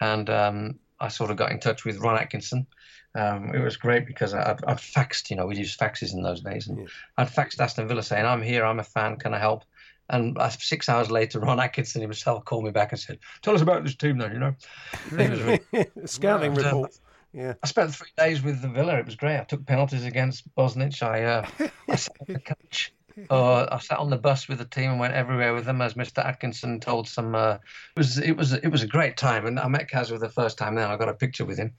and 0.00 0.28
um, 0.30 0.78
I 1.00 1.08
sort 1.08 1.30
of 1.30 1.36
got 1.36 1.52
in 1.52 1.60
touch 1.60 1.84
with 1.84 1.98
Ron 1.98 2.16
Atkinson. 2.18 2.66
Um, 3.14 3.54
it 3.54 3.62
was 3.62 3.76
great 3.76 4.06
because 4.06 4.34
I- 4.34 4.50
I'd, 4.50 4.64
I'd 4.66 4.76
faxed, 4.78 5.30
you 5.30 5.36
know, 5.36 5.46
we 5.46 5.56
used 5.56 5.78
faxes 5.80 6.12
in 6.12 6.22
those 6.22 6.40
days, 6.42 6.66
and 6.68 6.88
I'd 7.16 7.28
faxed 7.28 7.60
Aston 7.60 7.88
Villa 7.88 8.02
saying, 8.02 8.26
"I'm 8.26 8.42
here, 8.42 8.64
I'm 8.64 8.78
a 8.80 8.84
fan, 8.84 9.16
can 9.16 9.32
I 9.34 9.38
help?" 9.38 9.64
And 10.10 10.36
uh, 10.38 10.50
six 10.50 10.88
hours 10.88 11.10
later, 11.10 11.40
Ron 11.46 11.60
Atkinson 11.60 12.02
himself 12.02 12.44
called 12.44 12.64
me 12.64 12.70
back 12.72 12.92
and 12.92 13.00
said, 13.00 13.18
"Tell 13.42 13.54
us 13.54 13.62
about 13.62 13.84
this 13.84 13.94
team, 13.94 14.18
then." 14.18 14.32
You 14.32 14.38
know, 14.40 14.54
really- 15.10 15.60
Scouting 16.04 16.54
Well, 16.54 16.64
uh, 16.64 16.68
report. 16.68 16.98
Yeah. 17.32 17.54
I 17.62 17.66
spent 17.66 17.94
three 17.94 18.12
days 18.16 18.42
with 18.42 18.62
the 18.62 18.68
Villa. 18.68 18.96
It 18.98 19.04
was 19.06 19.14
great. 19.16 19.38
I 19.38 19.44
took 19.44 19.64
penalties 19.66 20.04
against 20.04 20.54
Bosnich. 20.54 21.02
I, 21.02 21.22
uh, 21.24 21.46
I 21.88 21.96
sat 21.96 22.16
on 22.20 22.32
the 22.34 22.40
coach. 22.40 22.92
Uh, 23.30 23.66
I 23.70 23.78
sat 23.78 23.98
on 23.98 24.10
the 24.10 24.16
bus 24.18 24.48
with 24.48 24.58
the 24.58 24.64
team 24.64 24.90
and 24.90 25.00
went 25.00 25.14
everywhere 25.14 25.54
with 25.54 25.64
them, 25.64 25.80
as 25.80 25.94
Mr. 25.94 26.24
Atkinson 26.24 26.80
told 26.80 27.08
some. 27.08 27.34
Uh, 27.34 27.54
it 27.54 27.98
was 27.98 28.18
it 28.18 28.36
was 28.36 28.52
it 28.52 28.68
was 28.68 28.82
a 28.82 28.86
great 28.86 29.16
time, 29.16 29.46
and 29.46 29.58
I 29.58 29.68
met 29.68 29.90
Kaz 29.90 30.08
for 30.08 30.18
the 30.18 30.28
first 30.28 30.58
time. 30.58 30.74
Then 30.74 30.90
I 30.90 30.96
got 30.96 31.08
a 31.08 31.14
picture 31.14 31.44
with 31.44 31.58
him, 31.58 31.72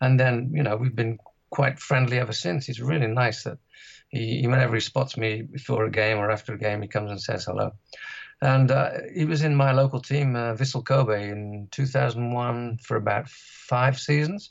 and 0.00 0.18
then 0.18 0.50
you 0.54 0.62
know 0.62 0.76
we've 0.76 0.94
been 0.94 1.18
quite 1.50 1.78
friendly 1.78 2.18
ever 2.18 2.32
since. 2.32 2.66
He's 2.66 2.80
really 2.80 3.06
nice 3.06 3.42
that 3.44 3.58
he, 4.08 4.46
whenever 4.46 4.74
he 4.74 4.80
spots 4.80 5.16
me 5.16 5.42
before 5.42 5.84
a 5.84 5.90
game 5.90 6.18
or 6.18 6.30
after 6.30 6.54
a 6.54 6.58
game, 6.58 6.82
he 6.82 6.88
comes 6.88 7.10
and 7.10 7.20
says 7.20 7.44
hello. 7.44 7.72
And 8.42 8.70
uh, 8.70 8.90
he 9.14 9.24
was 9.24 9.42
in 9.42 9.54
my 9.54 9.72
local 9.72 10.00
team, 10.00 10.36
uh, 10.36 10.54
Vissel 10.54 10.84
Kobe, 10.84 11.30
in 11.30 11.68
2001 11.70 12.78
for 12.82 12.96
about 12.96 13.28
five 13.28 13.98
seasons. 13.98 14.50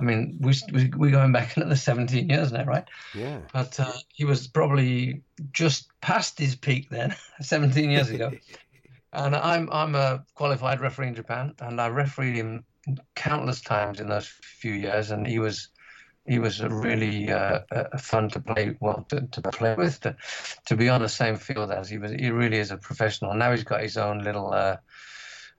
I 0.00 0.02
mean, 0.02 0.38
we, 0.40 0.54
we, 0.72 0.90
we're 0.96 1.10
going 1.10 1.32
back 1.32 1.56
another 1.56 1.76
17 1.76 2.28
years 2.28 2.52
now, 2.52 2.64
right? 2.64 2.84
Yeah. 3.14 3.40
But 3.52 3.78
uh, 3.78 3.92
he 4.08 4.24
was 4.24 4.46
probably 4.46 5.22
just 5.52 5.88
past 6.00 6.38
his 6.38 6.56
peak 6.56 6.88
then, 6.90 7.14
17 7.40 7.90
years 7.90 8.10
ago. 8.10 8.32
and 9.12 9.36
I'm, 9.36 9.68
I'm 9.72 9.94
a 9.94 10.24
qualified 10.34 10.80
referee 10.80 11.08
in 11.08 11.14
Japan, 11.14 11.54
and 11.60 11.80
I 11.80 11.88
refereed 11.88 12.34
him 12.34 12.64
countless 13.14 13.60
times 13.60 14.00
in 14.00 14.08
those 14.08 14.26
few 14.26 14.72
years, 14.72 15.10
and 15.10 15.26
he 15.26 15.38
was 15.38 15.68
he 16.26 16.38
was 16.38 16.62
really 16.62 17.32
uh, 17.32 17.60
uh, 17.72 17.96
fun 17.98 18.28
to 18.28 18.40
play 18.40 18.76
well 18.78 19.06
to, 19.08 19.22
to 19.22 19.42
play 19.42 19.74
with 19.74 20.00
to, 20.00 20.14
to 20.66 20.76
be 20.76 20.88
on 20.88 21.00
the 21.00 21.08
same 21.08 21.36
field 21.36 21.72
as 21.72 21.88
he 21.88 21.98
was 21.98 22.12
he 22.12 22.30
really 22.30 22.58
is 22.58 22.70
a 22.70 22.76
professional 22.76 23.34
now 23.34 23.50
he's 23.50 23.64
got 23.64 23.80
his 23.80 23.96
own 23.96 24.22
little 24.22 24.52
uh, 24.52 24.76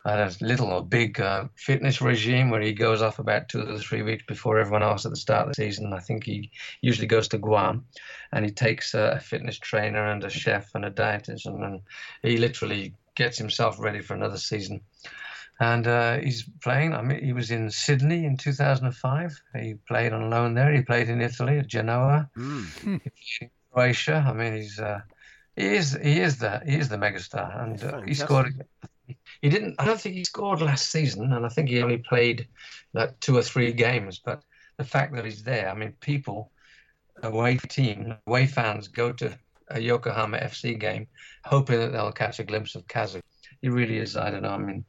a 0.06 0.32
little 0.42 0.68
or 0.68 0.84
big 0.84 1.20
uh, 1.20 1.46
fitness 1.56 2.02
regime 2.02 2.50
where 2.50 2.62
he 2.62 2.74
goes 2.74 3.02
off 3.02 3.20
about 3.20 3.50
two 3.50 3.62
or 3.62 3.78
three 3.78 4.02
weeks 4.02 4.24
before 4.28 4.58
everyone 4.58 4.84
else 4.84 5.06
at 5.06 5.12
the 5.12 5.18
start 5.18 5.48
of 5.48 5.50
the 5.50 5.64
season. 5.64 5.94
I 5.94 6.00
think 6.00 6.24
he 6.24 6.50
usually 6.82 7.08
goes 7.08 7.28
to 7.30 7.38
Guam 7.38 7.86
and 8.32 8.44
he 8.44 8.52
takes 8.52 8.94
a 8.94 9.20
fitness 9.20 9.60
trainer 9.60 10.08
and 10.08 10.24
a 10.24 10.30
chef 10.30 10.74
and 10.74 10.86
a 10.86 10.92
dietitian 10.92 11.64
and 11.64 11.82
he 12.24 12.38
literally 12.38 12.96
gets 13.16 13.38
himself 13.38 13.80
ready 13.80 14.02
for 14.02 14.16
another 14.16 14.38
season 14.38 14.82
and 15.62 15.86
uh, 15.86 16.18
he's 16.18 16.44
playing. 16.64 16.94
I 16.94 17.04
mean, 17.04 17.24
he 17.24 17.34
was 17.34 17.52
in 17.52 17.70
Sydney 17.70 18.26
in 18.26 18.36
2005. 18.36 19.42
He 19.62 19.76
played 19.88 20.12
on 20.12 20.32
loan 20.32 20.56
there. 20.56 20.74
He 20.74 20.82
played 20.82 21.08
in 21.08 21.22
Italy 21.22 21.60
at 21.60 21.68
Genoa. 21.68 22.28
Mm. 22.36 23.00
Croatia. 23.72 24.26
I 24.28 24.34
mean, 24.34 24.56
he's 24.56 24.80
uh, 24.80 25.02
he 25.56 25.76
is 25.76 25.98
he 26.02 26.20
is 26.20 26.40
the 26.40 26.64
he 26.66 26.78
is 26.78 26.90
the 26.90 26.98
megastar, 26.98 27.64
and 27.64 27.84
uh, 27.84 28.02
he 28.02 28.16
scored. 28.16 28.66
He 29.42 29.50
didn't. 29.50 29.76
I 29.80 29.86
don't 29.86 30.00
think 30.00 30.16
he 30.16 30.24
scored 30.24 30.62
last 30.62 30.90
season, 30.90 31.34
and 31.34 31.46
I 31.46 31.50
think 31.50 31.70
he 31.70 31.82
only 31.82 31.98
played 31.98 32.48
like 32.94 33.20
two 33.20 33.38
or 33.38 33.42
three 33.42 33.72
games. 33.74 34.20
But 34.24 34.44
the 34.78 34.84
fact 34.84 35.16
that 35.16 35.26
he's 35.26 35.44
there, 35.44 35.70
I 35.70 35.76
mean, 35.76 35.94
people 36.00 36.52
away 37.24 37.58
team, 37.58 38.16
away 38.28 38.46
fans 38.46 38.88
go 38.88 39.12
to 39.14 39.38
a 39.70 39.80
Yokohama 39.80 40.38
FC 40.38 40.80
game, 40.80 41.08
hoping 41.46 41.80
that 41.80 41.92
they'll 41.92 42.12
catch 42.12 42.40
a 42.40 42.44
glimpse 42.44 42.76
of 42.76 42.88
Kazu. 42.88 43.22
He 43.62 43.70
really 43.70 43.98
is. 43.98 44.16
I 44.16 44.30
don't 44.32 44.44
know. 44.44 44.50
I 44.50 44.58
mean, 44.58 44.86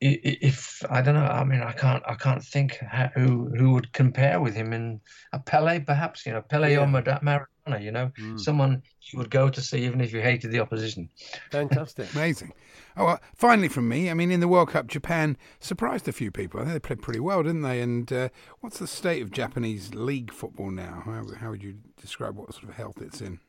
if 0.00 0.82
I 0.88 1.02
don't 1.02 1.14
know, 1.14 1.26
I 1.26 1.44
mean, 1.44 1.62
I 1.62 1.72
can't, 1.72 2.02
I 2.06 2.14
can't 2.14 2.42
think 2.42 2.78
who 3.14 3.50
who 3.56 3.72
would 3.72 3.92
compare 3.92 4.40
with 4.40 4.54
him 4.54 4.72
in 4.72 5.00
a 5.32 5.38
Pele, 5.38 5.80
perhaps 5.80 6.24
you 6.24 6.32
know, 6.32 6.42
Pele 6.42 6.72
yeah. 6.72 6.80
or 6.80 6.86
Maradona, 6.86 7.44
you 7.80 7.90
know, 7.90 8.10
mm. 8.18 8.38
someone 8.38 8.82
you 9.02 9.18
would 9.18 9.30
go 9.30 9.48
to 9.48 9.60
see 9.60 9.84
even 9.84 10.00
if 10.00 10.12
you 10.12 10.20
hated 10.20 10.50
the 10.50 10.60
opposition. 10.60 11.08
Fantastic, 11.50 12.12
amazing. 12.14 12.52
Oh, 12.96 13.04
well, 13.06 13.20
finally 13.34 13.68
from 13.68 13.88
me, 13.88 14.10
I 14.10 14.14
mean, 14.14 14.30
in 14.30 14.40
the 14.40 14.48
World 14.48 14.70
Cup, 14.70 14.86
Japan 14.86 15.36
surprised 15.60 16.08
a 16.08 16.12
few 16.12 16.30
people. 16.30 16.60
I 16.60 16.64
think 16.64 16.74
they 16.74 16.80
played 16.80 17.02
pretty 17.02 17.20
well, 17.20 17.42
didn't 17.42 17.62
they? 17.62 17.80
And 17.80 18.12
uh, 18.12 18.28
what's 18.60 18.78
the 18.78 18.86
state 18.86 19.22
of 19.22 19.30
Japanese 19.30 19.94
league 19.94 20.32
football 20.32 20.70
now? 20.70 21.02
How, 21.04 21.24
how 21.38 21.50
would 21.50 21.62
you 21.62 21.78
describe 22.00 22.36
what 22.36 22.52
sort 22.52 22.64
of 22.64 22.74
health 22.74 23.00
it's 23.00 23.20
in? 23.20 23.40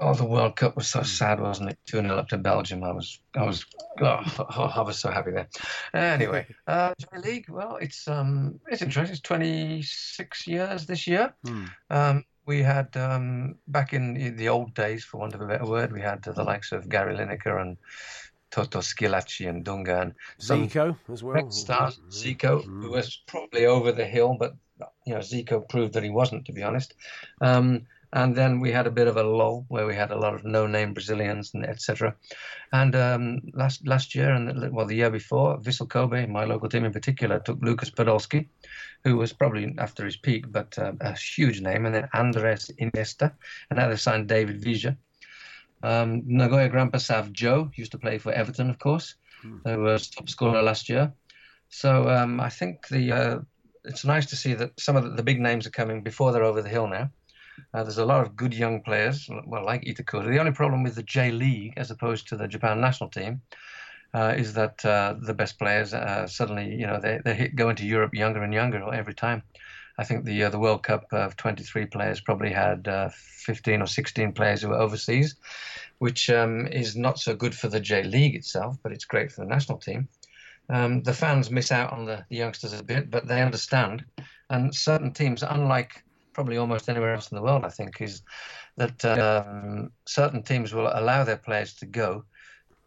Oh, 0.00 0.12
the 0.12 0.24
World 0.24 0.56
Cup 0.56 0.74
was 0.74 0.88
so 0.88 1.02
sad, 1.02 1.40
wasn't 1.40 1.70
it? 1.70 1.78
Two 1.86 2.00
0 2.00 2.16
up 2.16 2.28
to 2.28 2.38
Belgium. 2.38 2.82
I 2.82 2.90
was, 2.90 3.20
I 3.36 3.44
was, 3.44 3.64
oh, 4.00 4.72
I 4.76 4.82
was 4.82 4.98
so 4.98 5.10
happy 5.10 5.30
there. 5.30 5.48
Anyway, 5.94 6.46
uh, 6.66 6.94
J 6.98 7.06
League. 7.18 7.48
Well, 7.48 7.76
it's 7.76 8.08
um, 8.08 8.58
it's 8.68 8.82
interesting. 8.82 9.12
It's 9.12 9.22
26 9.22 10.46
years 10.48 10.86
this 10.86 11.06
year. 11.06 11.32
Hmm. 11.46 11.64
Um, 11.90 12.24
we 12.46 12.62
had 12.62 12.96
um, 12.96 13.56
back 13.68 13.92
in 13.92 14.36
the 14.36 14.48
old 14.48 14.74
days, 14.74 15.04
for 15.04 15.18
want 15.18 15.34
of 15.34 15.40
a 15.40 15.46
better 15.46 15.66
word, 15.66 15.92
we 15.92 16.00
had 16.00 16.22
the 16.22 16.44
likes 16.44 16.72
of 16.72 16.88
Gary 16.88 17.16
Lineker 17.16 17.60
and 17.60 17.76
Toto 18.50 18.80
Schillaci 18.80 19.48
and 19.48 19.64
Dunga 19.64 20.02
and 20.02 20.14
Zico 20.40 20.96
as 21.12 21.22
well. 21.22 21.50
Stars, 21.50 22.00
Zico, 22.10 22.64
mm. 22.64 22.82
who 22.82 22.90
was 22.90 23.22
probably 23.26 23.66
over 23.66 23.92
the 23.92 24.04
hill, 24.04 24.36
but 24.38 24.54
you 25.06 25.14
know 25.14 25.20
Zico 25.20 25.68
proved 25.68 25.94
that 25.94 26.04
he 26.04 26.10
wasn't, 26.10 26.44
to 26.46 26.52
be 26.52 26.62
honest. 26.62 26.94
Um, 27.40 27.86
and 28.14 28.36
then 28.36 28.60
we 28.60 28.70
had 28.70 28.86
a 28.86 28.92
bit 28.92 29.08
of 29.08 29.16
a 29.16 29.24
lull 29.24 29.66
where 29.68 29.86
we 29.86 29.94
had 29.94 30.12
a 30.12 30.16
lot 30.16 30.34
of 30.34 30.44
no-name 30.44 30.94
Brazilians 30.94 31.52
and 31.52 31.66
etc. 31.66 32.14
And 32.72 32.94
um, 32.94 33.40
last 33.52 33.86
last 33.86 34.14
year 34.14 34.30
and 34.30 34.72
well 34.72 34.86
the 34.86 34.94
year 34.94 35.10
before, 35.10 35.58
Vissel 35.58 35.88
Kobe, 35.88 36.26
my 36.26 36.44
local 36.44 36.68
team 36.68 36.84
in 36.84 36.92
particular, 36.92 37.40
took 37.40 37.60
Lucas 37.60 37.90
Podolski, 37.90 38.46
who 39.02 39.16
was 39.16 39.32
probably 39.32 39.74
after 39.78 40.04
his 40.04 40.16
peak, 40.16 40.50
but 40.50 40.78
uh, 40.78 40.92
a 41.00 41.18
huge 41.18 41.60
name, 41.60 41.86
and 41.86 41.94
then 41.94 42.08
Andres 42.14 42.70
Iniesta, 42.80 43.32
and 43.68 43.78
now 43.78 43.88
they 43.88 43.96
signed 43.96 44.28
David 44.28 44.62
Villa. 44.62 44.96
Um, 45.82 46.22
Nagoya 46.24 46.70
Grampus 46.70 47.02
Sav 47.02 47.32
Joe 47.32 47.70
used 47.74 47.92
to 47.92 47.98
play 47.98 48.18
for 48.18 48.32
Everton, 48.32 48.70
of 48.70 48.78
course, 48.78 49.16
hmm. 49.42 49.58
who 49.64 49.80
was 49.80 50.08
top 50.08 50.28
scorer 50.28 50.62
last 50.62 50.88
year. 50.88 51.12
So 51.68 52.08
um, 52.08 52.38
I 52.38 52.48
think 52.48 52.86
the 52.86 53.12
uh, 53.12 53.38
it's 53.84 54.04
nice 54.04 54.26
to 54.26 54.36
see 54.36 54.54
that 54.54 54.78
some 54.78 54.94
of 54.94 55.02
the, 55.02 55.10
the 55.10 55.24
big 55.24 55.40
names 55.40 55.66
are 55.66 55.70
coming 55.70 56.02
before 56.02 56.30
they're 56.30 56.44
over 56.44 56.62
the 56.62 56.68
hill 56.68 56.86
now. 56.86 57.10
Uh, 57.72 57.82
there's 57.82 57.98
a 57.98 58.04
lot 58.04 58.24
of 58.24 58.36
good 58.36 58.54
young 58.54 58.80
players, 58.80 59.28
well, 59.46 59.64
like 59.64 59.82
Itakura. 59.82 60.28
The 60.28 60.38
only 60.38 60.52
problem 60.52 60.82
with 60.82 60.94
the 60.94 61.02
J 61.02 61.30
League, 61.30 61.74
as 61.76 61.90
opposed 61.90 62.28
to 62.28 62.36
the 62.36 62.48
Japan 62.48 62.80
national 62.80 63.10
team, 63.10 63.42
uh, 64.14 64.34
is 64.36 64.52
that 64.54 64.84
uh, 64.84 65.14
the 65.20 65.34
best 65.34 65.58
players 65.58 65.92
uh, 65.92 66.26
suddenly, 66.26 66.74
you 66.74 66.86
know, 66.86 67.00
they, 67.00 67.20
they 67.24 67.34
hit, 67.34 67.56
go 67.56 67.68
into 67.68 67.86
Europe 67.86 68.14
younger 68.14 68.42
and 68.42 68.54
younger 68.54 68.94
every 68.94 69.14
time. 69.14 69.42
I 69.96 70.04
think 70.04 70.24
the 70.24 70.44
uh, 70.44 70.50
the 70.50 70.58
World 70.58 70.82
Cup 70.82 71.06
of 71.12 71.36
23 71.36 71.86
players 71.86 72.20
probably 72.20 72.50
had 72.52 72.88
uh, 72.88 73.10
15 73.12 73.82
or 73.82 73.86
16 73.86 74.32
players 74.32 74.62
who 74.62 74.68
were 74.68 74.78
overseas, 74.78 75.36
which 75.98 76.30
um, 76.30 76.66
is 76.66 76.96
not 76.96 77.18
so 77.18 77.34
good 77.34 77.54
for 77.54 77.68
the 77.68 77.80
J 77.80 78.02
League 78.02 78.34
itself, 78.34 78.76
but 78.82 78.92
it's 78.92 79.04
great 79.04 79.30
for 79.30 79.42
the 79.42 79.48
national 79.48 79.78
team. 79.78 80.08
Um, 80.68 81.02
the 81.02 81.12
fans 81.12 81.50
miss 81.50 81.70
out 81.70 81.92
on 81.92 82.06
the, 82.06 82.24
the 82.28 82.36
youngsters 82.36 82.72
a 82.72 82.82
bit, 82.82 83.10
but 83.10 83.28
they 83.28 83.42
understand. 83.42 84.04
And 84.50 84.74
certain 84.74 85.12
teams, 85.12 85.42
unlike 85.42 86.02
probably 86.34 86.58
almost 86.58 86.88
anywhere 86.88 87.14
else 87.14 87.30
in 87.30 87.36
the 87.36 87.42
world, 87.42 87.64
I 87.64 87.70
think, 87.70 88.00
is 88.00 88.22
that 88.76 89.04
um, 89.04 89.90
certain 90.06 90.42
teams 90.42 90.74
will 90.74 90.90
allow 90.92 91.24
their 91.24 91.36
players 91.36 91.74
to 91.76 91.86
go, 91.86 92.24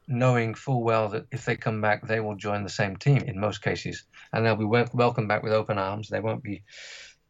knowing 0.08 0.54
full 0.54 0.84
well 0.84 1.10
that 1.10 1.26
if 1.32 1.46
they 1.46 1.56
come 1.56 1.82
back, 1.82 2.06
they 2.06 2.20
will 2.20 2.36
join 2.36 2.64
the 2.64 2.70
same 2.70 2.96
team 2.98 3.18
in 3.18 3.40
most 3.40 3.62
cases, 3.62 4.04
and 4.32 4.46
they'll 4.46 4.56
be 4.56 4.66
wel- 4.66 4.90
welcomed 4.94 5.28
back 5.28 5.44
with 5.44 5.54
open 5.54 5.78
arms. 5.78 6.10
They 6.10 6.20
won't 6.20 6.44
be. 6.44 6.64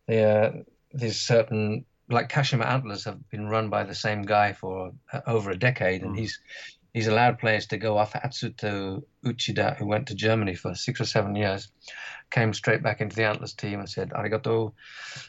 They, 0.08 0.24
uh, 0.24 0.52
there's 0.92 1.20
certain 1.20 1.86
like 2.10 2.30
Kashima 2.30 2.66
Antlers 2.66 3.04
have 3.04 3.30
been 3.30 3.48
run 3.48 3.70
by 3.70 3.84
the 3.84 3.96
same 3.96 4.22
guy 4.22 4.54
for 4.54 4.92
uh, 5.12 5.22
over 5.28 5.52
a 5.52 5.58
decade, 5.58 6.02
and 6.02 6.16
mm. 6.16 6.20
he's 6.20 6.40
he's 6.98 7.08
allowed 7.08 7.38
players 7.38 7.68
to 7.68 7.78
go 7.78 7.96
off. 7.96 8.14
Atsuto 8.14 9.04
Uchida, 9.24 9.78
who 9.78 9.86
went 9.86 10.08
to 10.08 10.16
Germany 10.16 10.56
for 10.56 10.74
six 10.74 11.00
or 11.00 11.06
seven 11.06 11.36
years, 11.36 11.68
came 12.32 12.54
straight 12.54 12.82
back 12.82 13.02
into 13.02 13.16
the 13.16 13.26
Antlers 13.26 13.54
team 13.54 13.80
and 13.80 13.88
said 13.88 14.10
arigato, 14.10 14.74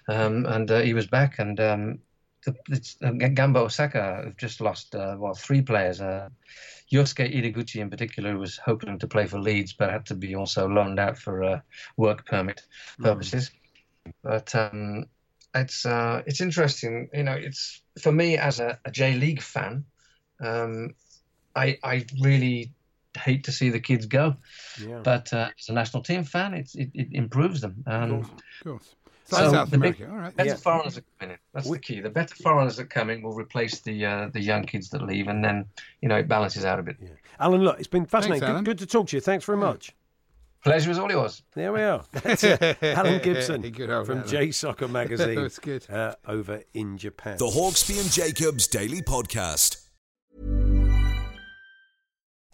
um, 0.09 0.46
and 0.46 0.70
uh, 0.70 0.81
he 0.81 0.94
was 0.94 1.07
back. 1.07 1.38
And 1.38 1.61
um, 1.61 1.98
the, 2.46 2.96
uh, 3.04 3.28
Gamba 3.28 3.61
Osaka 3.61 4.22
have 4.24 4.37
just 4.38 4.62
lost 4.62 4.94
uh, 4.94 5.16
well 5.18 5.35
three 5.35 5.61
players. 5.61 6.00
Uh, 6.00 6.31
Yosuke 6.90 7.31
Ideguchi 7.31 7.83
in 7.83 7.90
particular 7.90 8.38
was 8.38 8.57
hoping 8.57 8.98
to 8.98 9.07
play 9.07 9.26
for 9.26 9.38
Leeds, 9.38 9.74
but 9.74 9.90
had 9.90 10.07
to 10.07 10.14
be 10.14 10.35
also 10.35 10.66
loaned 10.66 10.98
out 10.98 11.18
for 11.18 11.44
uh, 11.44 11.61
work 11.98 12.24
permit 12.24 12.62
hmm. 12.96 13.04
purposes. 13.04 13.50
Mm. 14.07 14.12
But 14.22 14.54
um, 14.54 15.04
it's 15.54 15.85
uh, 15.85 16.22
it's 16.24 16.40
interesting, 16.40 17.11
you 17.12 17.24
know. 17.24 17.35
It's 17.35 17.83
for 18.00 18.11
me 18.11 18.38
as 18.38 18.59
a, 18.59 18.78
a 18.87 18.90
J 18.90 19.14
League 19.16 19.42
fan. 19.42 19.85
Um, 20.40 20.94
I 21.59 21.79
I 21.83 22.07
really 22.21 22.73
hate 23.18 23.44
to 23.44 23.53
see 23.53 23.71
the 23.71 23.81
kids 23.81 24.07
go. 24.07 24.37
Yeah. 24.81 25.01
But 25.03 25.33
uh, 25.33 25.51
as 25.59 25.68
a 25.68 25.73
national 25.73 26.03
team 26.03 26.25
fan, 26.25 26.55
it, 26.55 26.71
it 26.75 27.09
improves 27.12 27.61
them. 27.61 27.83
Um, 27.87 28.12
of 28.12 28.29
course. 28.29 28.42
Of 28.61 28.66
course. 28.66 28.94
So 29.25 29.51
South 29.51 29.71
the 29.71 29.77
America. 29.77 29.99
Big, 30.01 30.11
All 30.11 30.16
right. 30.16 30.35
better 30.35 30.49
yeah. 30.51 30.57
foreigners 30.57 30.97
are 30.97 31.05
coming 31.18 31.35
in. 31.35 31.38
That's 31.53 31.66
we, 31.66 31.77
the 31.77 31.83
key. 31.83 32.01
The 32.01 32.09
better 32.09 32.35
foreigners 32.35 32.77
that 32.77 32.88
come 32.88 33.11
in 33.11 33.21
will 33.21 33.35
replace 33.35 33.81
the 33.81 34.07
uh, 34.07 34.31
the 34.33 34.40
young 34.40 34.64
kids 34.64 34.88
that 34.90 35.03
leave, 35.03 35.29
and 35.29 35.44
then 35.44 35.66
you 36.01 36.09
know 36.09 36.16
it 36.16 36.29
balances 36.29 36.64
out 36.64 36.79
a 36.79 36.83
bit. 36.83 36.97
Yeah. 37.01 37.11
Alan, 37.38 37.62
look, 37.62 37.79
it's 37.79 37.88
been 37.88 38.07
fascinating. 38.07 38.40
Thanks, 38.40 38.61
good, 38.61 38.64
good, 38.64 38.79
to 38.79 38.87
talk 38.87 39.09
to 39.09 39.16
you. 39.16 39.21
Thanks 39.21 39.44
very 39.44 39.59
much. 39.59 39.94
Pleasure 40.64 40.90
is 40.90 40.99
all 40.99 41.11
yours. 41.11 41.42
There 41.55 41.73
we 41.73 41.83
are. 41.83 42.05
That's 42.11 42.42
Alan 42.42 43.21
Gibson 43.23 43.62
from 44.05 44.27
J 44.27 44.51
Soccer 44.51 44.88
Magazine. 45.01 45.35
That's 45.35 45.59
good. 45.59 45.88
Uh, 45.90 46.14
over 46.27 46.62
in 46.73 46.97
Japan. 46.97 47.37
The 47.37 47.47
Hawksby 47.47 48.01
and 48.01 48.11
Jacobs 48.11 48.66
Daily 48.66 49.03
Podcast. 49.03 49.88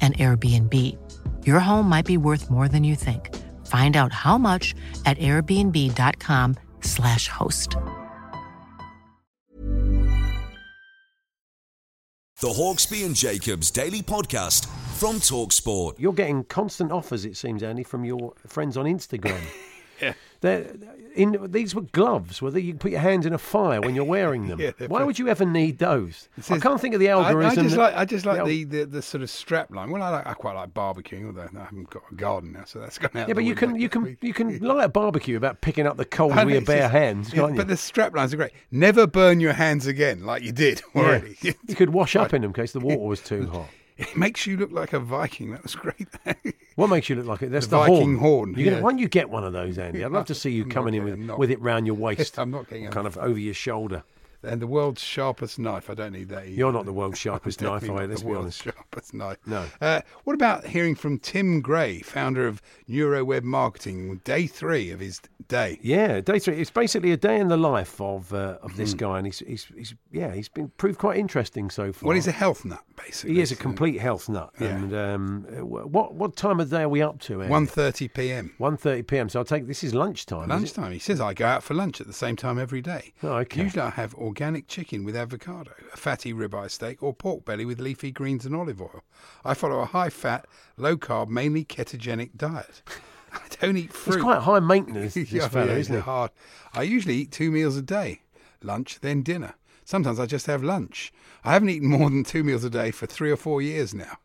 an 0.00 0.12
Airbnb. 0.14 0.74
Your 1.46 1.60
home 1.60 1.88
might 1.88 2.06
be 2.06 2.16
worth 2.16 2.48
more 2.50 2.68
than 2.68 2.84
you 2.84 2.94
think. 2.94 3.34
Find 3.66 3.96
out 3.96 4.12
how 4.12 4.38
much 4.38 4.76
at 5.04 5.18
airbnb.com/slash 5.18 7.28
host. 7.28 7.76
The 12.40 12.48
Hawksby 12.48 13.04
and 13.04 13.16
Jacobs 13.16 13.72
Daily 13.72 14.00
Podcast 14.00 14.66
from 14.96 15.16
Talksport. 15.16 15.98
You're 15.98 16.12
getting 16.12 16.44
constant 16.44 16.92
offers, 16.92 17.24
it 17.24 17.36
seems, 17.36 17.64
Andy, 17.64 17.82
from 17.82 18.04
your 18.04 18.32
friends 18.46 18.76
on 18.76 18.86
Instagram. 18.86 19.40
Yeah. 20.00 20.12
They're, 20.40 20.76
in 21.18 21.50
these 21.50 21.74
were 21.74 21.82
gloves, 21.82 22.40
where 22.40 22.56
you 22.56 22.74
put 22.74 22.90
your 22.92 23.00
hands 23.00 23.26
in 23.26 23.32
a 23.34 23.38
fire 23.38 23.80
when 23.80 23.94
you're 23.94 24.04
wearing 24.04 24.46
them. 24.48 24.60
Yeah, 24.60 24.70
Why 24.86 25.02
would 25.02 25.18
you 25.18 25.28
ever 25.28 25.44
need 25.44 25.78
those? 25.78 26.28
It 26.38 26.50
I 26.50 26.58
can't 26.58 26.80
think 26.80 26.94
of 26.94 27.00
the 27.00 27.08
I- 27.10 27.12
algorithm. 27.12 27.50
I, 27.50 27.54
just 27.62 27.70
that- 27.76 27.80
like 27.82 27.94
I 27.96 28.04
just 28.04 28.24
like 28.24 28.44
the, 28.46 28.64
the, 28.64 28.84
the 28.84 29.02
sort 29.02 29.22
of 29.22 29.28
strap 29.30 29.70
line. 29.70 29.90
Well, 29.90 30.02
I, 30.02 30.08
like, 30.10 30.26
I 30.26 30.32
quite 30.34 30.54
like 30.54 30.72
barbecuing, 30.72 31.26
although 31.26 31.42
I 31.42 31.64
haven't 31.64 31.90
got 31.90 32.02
a 32.10 32.14
garden 32.14 32.52
now, 32.52 32.64
so 32.64 32.78
that's 32.78 32.98
gone 32.98 33.10
out. 33.14 33.28
Yeah, 33.28 33.34
but 33.34 33.42
the 33.42 33.44
you 33.44 33.54
can 33.54 33.74
you 33.78 33.88
can 33.88 34.16
you 34.22 34.32
can 34.32 34.58
light 34.60 34.84
a 34.84 34.88
barbecue 34.88 35.36
about 35.36 35.60
picking 35.60 35.86
up 35.86 35.96
the 35.96 36.04
coals 36.04 36.32
I 36.34 36.44
with 36.44 36.54
your 36.54 36.62
bare 36.62 36.82
just- 36.82 36.92
hands, 36.92 37.32
yeah, 37.34 37.48
you? 37.48 37.54
But 37.56 37.68
the 37.68 37.76
strap 37.76 38.14
lines 38.14 38.32
are 38.32 38.36
great. 38.36 38.52
Never 38.70 39.06
burn 39.06 39.40
your 39.40 39.54
hands 39.54 39.86
again, 39.86 40.24
like 40.24 40.42
you 40.42 40.52
did 40.52 40.82
Yeah. 40.94 41.20
You 41.42 41.74
could 41.74 41.90
wash 41.90 42.16
up 42.16 42.32
in 42.32 42.42
them 42.42 42.50
in 42.50 42.54
case 42.54 42.72
the 42.72 42.80
water 42.80 42.98
was 42.98 43.20
too 43.20 43.46
hot. 43.52 43.68
It 43.98 44.16
makes 44.16 44.46
you 44.46 44.56
look 44.56 44.70
like 44.72 44.92
a 44.92 45.00
Viking. 45.00 45.50
That 45.52 45.62
was 45.62 45.74
great. 45.74 46.08
What 46.76 46.90
makes 46.90 47.08
you 47.08 47.16
look 47.16 47.26
like 47.26 47.42
it? 47.42 47.50
That's 47.50 47.66
The 47.66 47.76
the, 47.76 47.86
Viking 47.88 48.18
horn, 48.18 48.54
You're 48.56 48.70
gonna- 48.70 48.84
why 48.84 48.90
don't 48.92 49.00
you 49.00 49.08
get 49.08 49.28
one 49.30 49.42
of 49.42 49.52
those, 49.52 49.78
Andy? 49.78 50.04
I'd 50.04 50.12
love 50.12 50.26
to 50.26 50.34
see 50.36 50.50
you 50.52 50.62
I'm 50.64 50.70
coming 50.70 50.94
in 50.94 51.02
with, 51.02 51.18
not- 51.18 51.36
with 51.36 51.50
it 51.50 51.60
round 51.60 51.88
your 51.88 51.96
waist, 51.96 52.38
I'm 52.38 52.52
not 52.52 52.70
getting 52.70 52.88
kind 52.90 53.08
of 53.08 53.18
over 53.18 53.36
your 53.36 53.52
shoulder. 53.54 54.04
and 54.44 54.62
the 54.62 54.68
world's 54.68 55.02
sharpest 55.02 55.58
knife. 55.58 55.90
I 55.90 55.94
don't 55.94 56.12
need 56.12 56.28
that. 56.28 56.44
Either. 56.44 56.52
You're 56.52 56.70
not 56.72 56.84
the 56.84 56.92
world's 56.92 57.18
sharpest 57.18 57.60
knife, 57.60 57.82
are 57.90 58.02
you? 58.02 58.06
Let's 58.08 58.22
be 58.22 58.32
honest. 58.32 58.64
Sharpest 58.98 59.14
knife. 59.14 59.38
No. 59.46 59.66
Uh, 59.80 60.00
what 60.24 60.34
about 60.34 60.66
hearing 60.66 60.94
from 60.94 61.18
Tim 61.18 61.60
Gray, 61.60 62.00
founder 62.00 62.46
of 62.46 62.60
NeuroWeb 62.88 63.42
Marketing, 63.42 64.20
day 64.24 64.46
three 64.46 64.90
of 64.90 65.00
his 65.00 65.20
day? 65.46 65.78
Yeah, 65.82 66.20
day 66.20 66.38
three. 66.38 66.56
It's 66.56 66.70
basically 66.70 67.12
a 67.12 67.16
day 67.16 67.38
in 67.38 67.48
the 67.48 67.56
life 67.56 68.00
of 68.00 68.32
uh, 68.32 68.58
of 68.62 68.76
this 68.76 68.94
guy, 68.94 69.18
and 69.18 69.26
he's, 69.26 69.38
he's 69.40 69.66
he's 69.76 69.94
yeah, 70.12 70.34
he's 70.34 70.48
been 70.48 70.68
proved 70.76 70.98
quite 70.98 71.18
interesting 71.18 71.70
so 71.70 71.92
far. 71.92 72.08
Well, 72.08 72.14
he's 72.14 72.26
a 72.26 72.32
health 72.32 72.64
nut, 72.64 72.82
basically. 72.96 73.36
he 73.36 73.40
is 73.40 73.52
a 73.52 73.56
complete 73.56 74.00
health 74.00 74.28
nut. 74.28 74.50
Yeah. 74.60 74.68
And 74.68 74.94
um, 74.94 75.44
what 75.60 76.14
what 76.14 76.36
time 76.36 76.60
of 76.60 76.70
day 76.70 76.82
are 76.82 76.88
we 76.88 77.02
up 77.02 77.20
to? 77.20 77.42
Andy? 77.42 77.54
1.30 77.54 78.14
p.m. 78.14 78.54
1.30 78.58 79.06
p.m. 79.06 79.28
So 79.28 79.40
I'll 79.40 79.44
take 79.44 79.66
this 79.66 79.84
is 79.84 79.94
lunchtime. 79.94 80.44
is? 80.44 80.48
Lunchtime. 80.48 80.92
He 80.92 80.98
says 80.98 81.20
I 81.20 81.34
go 81.34 81.46
out 81.46 81.62
for 81.62 81.74
lunch 81.74 82.00
at 82.00 82.06
the 82.06 82.12
same 82.12 82.36
time 82.36 82.58
every 82.58 82.82
day. 82.82 83.12
Oh, 83.22 83.36
okay. 83.38 83.62
Usually 83.62 83.82
I 83.82 83.90
have 83.90 84.14
organic 84.14 84.66
chicken 84.66 85.04
with 85.04 85.16
avocado, 85.16 85.72
a 85.92 85.96
fatty 85.96 86.32
ribeye 86.32 86.70
steak, 86.70 87.02
or 87.02 87.14
pork 87.14 87.44
belly 87.44 87.64
with 87.64 87.80
leafy 87.80 88.10
greens 88.10 88.44
and 88.44 88.54
olive 88.54 88.80
oil. 88.80 88.87
I 89.44 89.54
follow 89.54 89.80
a 89.80 89.86
high 89.86 90.10
fat, 90.10 90.46
low 90.76 90.96
carb, 90.96 91.28
mainly 91.28 91.64
ketogenic 91.64 92.36
diet. 92.36 92.82
I 93.32 93.40
don't 93.60 93.76
eat 93.76 93.92
fruit. 93.92 94.16
He's 94.16 94.22
quite 94.22 94.40
high 94.40 94.60
maintenance, 94.60 95.14
this 95.14 95.30
Yeah, 95.30 95.48
yeah, 95.52 95.64
isn't 95.64 95.94
he? 95.94 96.00
Hard. 96.00 96.30
I 96.72 96.82
usually 96.82 97.16
eat 97.16 97.32
two 97.32 97.50
meals 97.50 97.76
a 97.76 97.82
day 97.82 98.22
lunch, 98.62 99.00
then 99.00 99.22
dinner. 99.22 99.54
Sometimes 99.84 100.20
I 100.20 100.26
just 100.26 100.46
have 100.46 100.62
lunch. 100.62 101.12
I 101.44 101.52
haven't 101.52 101.70
eaten 101.70 101.88
more 101.88 102.10
than 102.10 102.24
two 102.24 102.44
meals 102.44 102.64
a 102.64 102.70
day 102.70 102.90
for 102.90 103.06
three 103.06 103.30
or 103.30 103.36
four 103.36 103.62
years 103.62 103.94
now. 103.94 104.18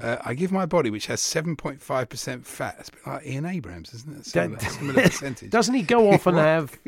Uh, 0.00 0.16
I 0.24 0.34
give 0.34 0.50
my 0.52 0.66
body, 0.66 0.90
which 0.90 1.06
has 1.06 1.20
7.5% 1.20 2.44
fat, 2.44 2.76
it's 2.80 2.88
a 2.88 2.92
bit 2.92 3.06
like 3.06 3.26
Ian 3.26 3.46
Abrams, 3.46 3.94
isn't 3.94 4.18
it? 4.18 4.26
Similar, 4.26 4.60
similar 4.60 5.02
percentage. 5.02 5.50
Doesn't 5.50 5.74
he 5.74 5.82
go 5.82 6.10
off 6.10 6.26
and 6.26 6.36
have? 6.36 6.78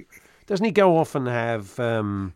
Doesn't 0.46 0.64
he 0.64 0.72
go 0.72 0.96
off 0.96 1.14
and 1.14 1.28
have 1.28 1.78
um, 1.78 2.34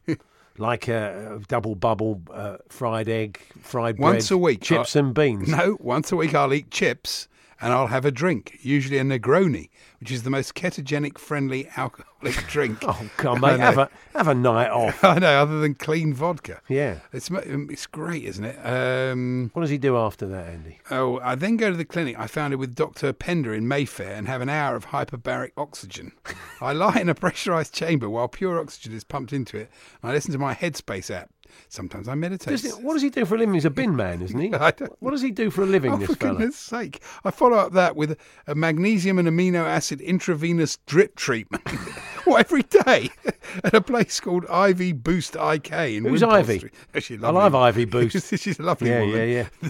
like 0.58 0.88
a, 0.88 1.40
double 1.48 1.74
bubble 1.74 2.22
uh, 2.32 2.56
fried 2.68 3.08
egg, 3.08 3.40
fried 3.60 3.98
Once 3.98 4.28
bread, 4.28 4.36
a 4.36 4.38
week. 4.38 4.62
chips 4.62 4.94
I- 4.96 5.00
and 5.00 5.14
beans? 5.14 5.48
No, 5.48 5.76
once 5.80 6.12
a 6.12 6.16
week 6.16 6.34
I'll 6.34 6.52
eat 6.54 6.70
chips 6.70 7.28
and 7.60 7.72
I'll 7.72 7.86
have 7.88 8.04
a 8.04 8.10
drink, 8.10 8.58
usually 8.62 8.98
a 8.98 9.02
Negroni, 9.02 9.70
which 10.00 10.10
is 10.10 10.22
the 10.22 10.30
most 10.30 10.54
ketogenic 10.54 11.18
friendly 11.18 11.68
alcoholic 11.76 12.36
drink. 12.48 12.78
Oh, 12.82 13.08
come 13.16 13.42
on, 13.44 13.52
mate, 13.52 13.60
have 13.60 13.78
a 13.78 13.88
have 14.14 14.28
a 14.28 14.34
night 14.34 14.70
off. 14.70 15.02
I 15.04 15.18
know, 15.18 15.40
other 15.40 15.60
than 15.60 15.74
clean 15.74 16.14
vodka. 16.14 16.60
Yeah. 16.68 17.00
It's 17.12 17.30
um, 17.30 17.68
it's 17.70 17.86
great, 17.86 18.24
isn't 18.24 18.44
it? 18.44 18.56
Um, 18.64 19.50
What 19.54 19.62
does 19.62 19.70
he 19.70 19.78
do 19.78 19.96
after 19.96 20.26
that, 20.26 20.48
Andy? 20.48 20.80
oh, 20.90 21.18
I 21.20 21.34
then 21.34 21.56
go 21.56 21.70
to 21.70 21.76
the 21.76 21.84
clinic 21.84 22.18
I 22.18 22.26
founded 22.26 22.58
with 22.58 22.74
Dr. 22.74 23.12
Pender 23.12 23.54
in 23.54 23.66
Mayfair 23.68 24.14
and 24.14 24.26
have 24.28 24.40
an 24.40 24.48
hour 24.48 24.76
of 24.76 24.86
hyperbaric 24.86 25.52
oxygen. 25.56 26.12
I 26.60 26.72
lie 26.72 26.98
in 27.00 27.08
a 27.08 27.14
pressurized 27.14 27.74
chamber 27.74 28.08
while 28.08 28.28
pure 28.28 28.58
oxygen 28.60 28.92
is 28.94 29.04
pumped 29.04 29.32
into 29.32 29.56
it. 29.58 29.70
And 30.02 30.10
I 30.10 30.14
listen 30.14 30.32
to 30.32 30.38
my 30.38 30.54
Headspace 30.54 31.10
app. 31.14 31.30
Sometimes 31.68 32.08
I 32.08 32.14
meditate. 32.14 32.48
Does 32.50 32.62
he, 32.62 32.70
what 32.70 32.94
does 32.94 33.02
he 33.02 33.10
do 33.10 33.24
for 33.24 33.34
a 33.34 33.38
living? 33.38 33.54
He's 33.54 33.64
a 33.64 33.70
bin 33.70 33.94
man, 34.02 34.22
isn't 34.22 34.38
he? 34.38 34.52
I 34.52 34.70
don't 34.70 34.92
What 35.00 35.10
does 35.12 35.22
he 35.22 35.30
do 35.30 35.50
for 35.50 35.62
a 35.62 35.66
living, 35.66 35.92
Oh, 35.92 35.96
this 35.96 36.08
for 36.10 36.16
fella? 36.16 36.38
goodness 36.38 36.56
sake. 36.56 37.02
I 37.24 37.30
follow 37.30 37.56
up 37.56 37.72
that 37.72 37.96
with 37.96 38.18
a 38.46 38.54
magnesium 38.54 39.18
and 39.18 39.28
amino 39.28 39.64
acid 39.64 40.00
intravenous 40.00 40.78
drip 40.86 41.16
treatment. 41.16 41.62
well, 42.26 42.38
every 42.38 42.62
day 42.62 43.10
at 43.64 43.74
a 43.74 43.80
place 43.80 44.20
called 44.20 44.46
Ivy 44.46 44.92
Boost 44.92 45.36
IK 45.36 45.72
in 45.72 46.04
Who's 46.04 46.20
Wimpole 46.22 46.38
Ivy? 46.38 46.58
Street. 46.58 46.74
Oh, 46.94 47.00
she's 47.00 47.18
I 47.22 47.26
lovely. 47.26 47.40
love 47.40 47.54
Ivy 47.54 47.84
Boost. 47.84 48.34
She's 48.38 48.58
a 48.58 48.62
lovely 48.62 48.90
Yeah, 48.90 49.00
woman. 49.00 49.16
yeah, 49.16 49.46
yeah. 49.62 49.68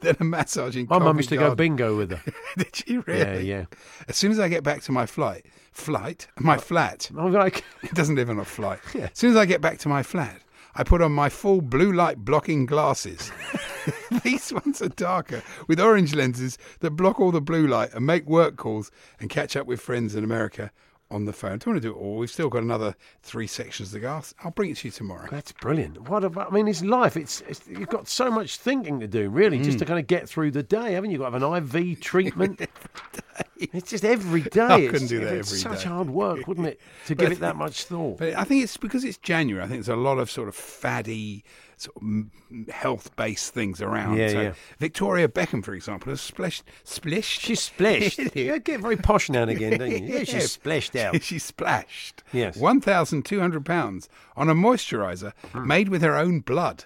Then 0.00 0.16
a 0.18 0.24
massage 0.24 0.76
in 0.76 0.86
My 0.88 0.96
mum 0.98 1.02
Covent 1.08 1.16
used 1.18 1.28
to 1.28 1.36
go 1.36 1.40
Garden. 1.48 1.56
bingo 1.56 1.96
with 1.96 2.10
her. 2.12 2.32
Did 2.56 2.74
she 2.74 2.98
really? 2.98 3.46
Yeah, 3.46 3.58
yeah. 3.58 3.64
As 4.08 4.16
soon 4.16 4.30
as 4.32 4.38
I 4.38 4.48
get 4.48 4.62
back 4.62 4.80
to 4.84 4.92
my 4.92 5.04
flight, 5.04 5.44
flight, 5.72 6.26
my 6.38 6.54
uh, 6.56 6.58
flat, 6.58 7.10
I'm 7.18 7.32
like, 7.32 7.62
it 7.82 7.92
doesn't 7.92 8.14
live 8.14 8.30
on 8.30 8.38
a 8.38 8.44
flight. 8.46 8.78
Yeah. 8.94 9.08
As 9.12 9.18
soon 9.18 9.30
as 9.32 9.36
I 9.36 9.44
get 9.44 9.60
back 9.60 9.78
to 9.80 9.90
my 9.90 10.02
flat, 10.02 10.40
I 10.76 10.82
put 10.84 11.02
on 11.02 11.12
my 11.12 11.28
full 11.28 11.60
blue 11.60 11.92
light 11.92 12.18
blocking 12.24 12.66
glasses. 12.66 13.30
These 14.24 14.52
ones 14.52 14.80
are 14.82 14.88
darker 14.88 15.42
with 15.68 15.78
orange 15.80 16.14
lenses 16.14 16.58
that 16.80 16.90
block 16.92 17.20
all 17.20 17.30
the 17.32 17.40
blue 17.40 17.66
light 17.66 17.92
and 17.94 18.06
make 18.06 18.26
work 18.26 18.56
calls 18.56 18.90
and 19.20 19.28
catch 19.30 19.56
up 19.56 19.66
with 19.66 19.80
friends 19.80 20.14
in 20.14 20.24
America 20.24 20.70
on 21.10 21.26
the 21.26 21.32
phone. 21.32 21.52
I 21.52 21.56
don't 21.56 21.66
want 21.74 21.82
to 21.82 21.88
do 21.88 21.94
it 21.94 21.98
all. 22.00 22.16
We've 22.16 22.30
still 22.30 22.48
got 22.48 22.62
another 22.62 22.94
three 23.22 23.46
sections 23.46 23.92
to 23.92 24.00
go. 24.00 24.08
I'll- 24.14 24.24
I'll 24.42 24.50
bring 24.50 24.70
it 24.70 24.78
to 24.78 24.88
you 24.88 24.92
tomorrow. 24.92 25.28
that's 25.30 25.52
brilliant. 25.52 26.08
What 26.08 26.24
about? 26.24 26.50
I 26.50 26.54
mean, 26.54 26.66
it's 26.66 26.82
life. 26.82 27.16
It's, 27.16 27.42
it's 27.42 27.60
you've 27.68 27.88
got 27.90 28.08
so 28.08 28.30
much 28.30 28.56
thinking 28.56 28.98
to 29.00 29.06
do, 29.06 29.28
really, 29.28 29.58
just 29.58 29.76
Mm. 29.76 29.80
to 29.80 29.84
kind 29.84 29.98
of 30.00 30.06
get 30.06 30.28
through 30.28 30.52
the 30.52 30.62
day, 30.62 30.94
haven't 30.94 31.10
you? 31.10 31.18
Got 31.18 31.30
to 31.30 31.38
have 31.38 31.42
an 31.42 31.78
IV 31.82 32.00
treatment. 32.00 32.60
It's 33.74 33.90
just 33.90 34.04
every 34.04 34.40
day. 34.56 34.60
I 34.60 34.76
It's- 34.78 34.90
couldn't 34.90 35.08
do 35.08 35.20
that 35.20 35.34
it's 35.34 35.48
every 35.50 35.58
such 35.76 35.84
day. 35.84 35.88
hard 35.90 36.10
work, 36.10 36.46
wouldn't 36.46 36.66
it, 36.66 36.80
to 37.06 37.14
give 37.14 37.32
it 37.32 37.40
that 37.40 37.56
much 37.56 37.84
thought? 37.84 38.18
But 38.18 38.34
I 38.34 38.44
think 38.44 38.62
it's 38.64 38.76
because 38.76 39.04
it's 39.04 39.18
January. 39.18 39.62
I 39.64 39.68
think 39.68 39.84
there's 39.84 39.96
a 39.96 40.00
lot 40.00 40.18
of 40.18 40.30
sort 40.30 40.48
of 40.48 40.54
faddy, 40.56 41.42
sort 41.76 41.96
of 41.96 42.70
health-based 42.72 43.52
things 43.52 43.80
around. 43.82 44.16
Yeah, 44.16 44.28
so 44.28 44.40
yeah. 44.40 44.52
Victoria 44.78 45.28
Beckham, 45.28 45.64
for 45.64 45.74
example, 45.74 46.10
has 46.10 46.20
splashed, 46.20 46.62
splished. 46.84 47.40
She's 47.40 47.60
splashed. 47.60 48.18
you 48.36 48.58
get 48.60 48.80
very 48.80 48.96
posh 48.96 49.28
now 49.30 49.42
and 49.42 49.50
again, 49.50 49.78
don't 49.78 49.90
you? 49.90 49.98
Yeah, 49.98 50.24
she's 50.24 50.52
splashed 50.52 50.94
out. 50.96 51.22
She 51.22 51.38
splashed. 51.38 52.22
Yes. 52.32 52.56
One 52.56 52.80
thousand 52.80 53.24
two 53.24 53.40
hundred 53.40 53.64
pounds 53.66 54.08
on 54.36 54.48
a 54.48 54.54
moisturiser 54.54 55.32
Hmm. 55.52 55.66
made 55.66 55.88
with 55.88 56.02
her 56.02 56.16
own 56.16 56.40
blood. 56.40 56.84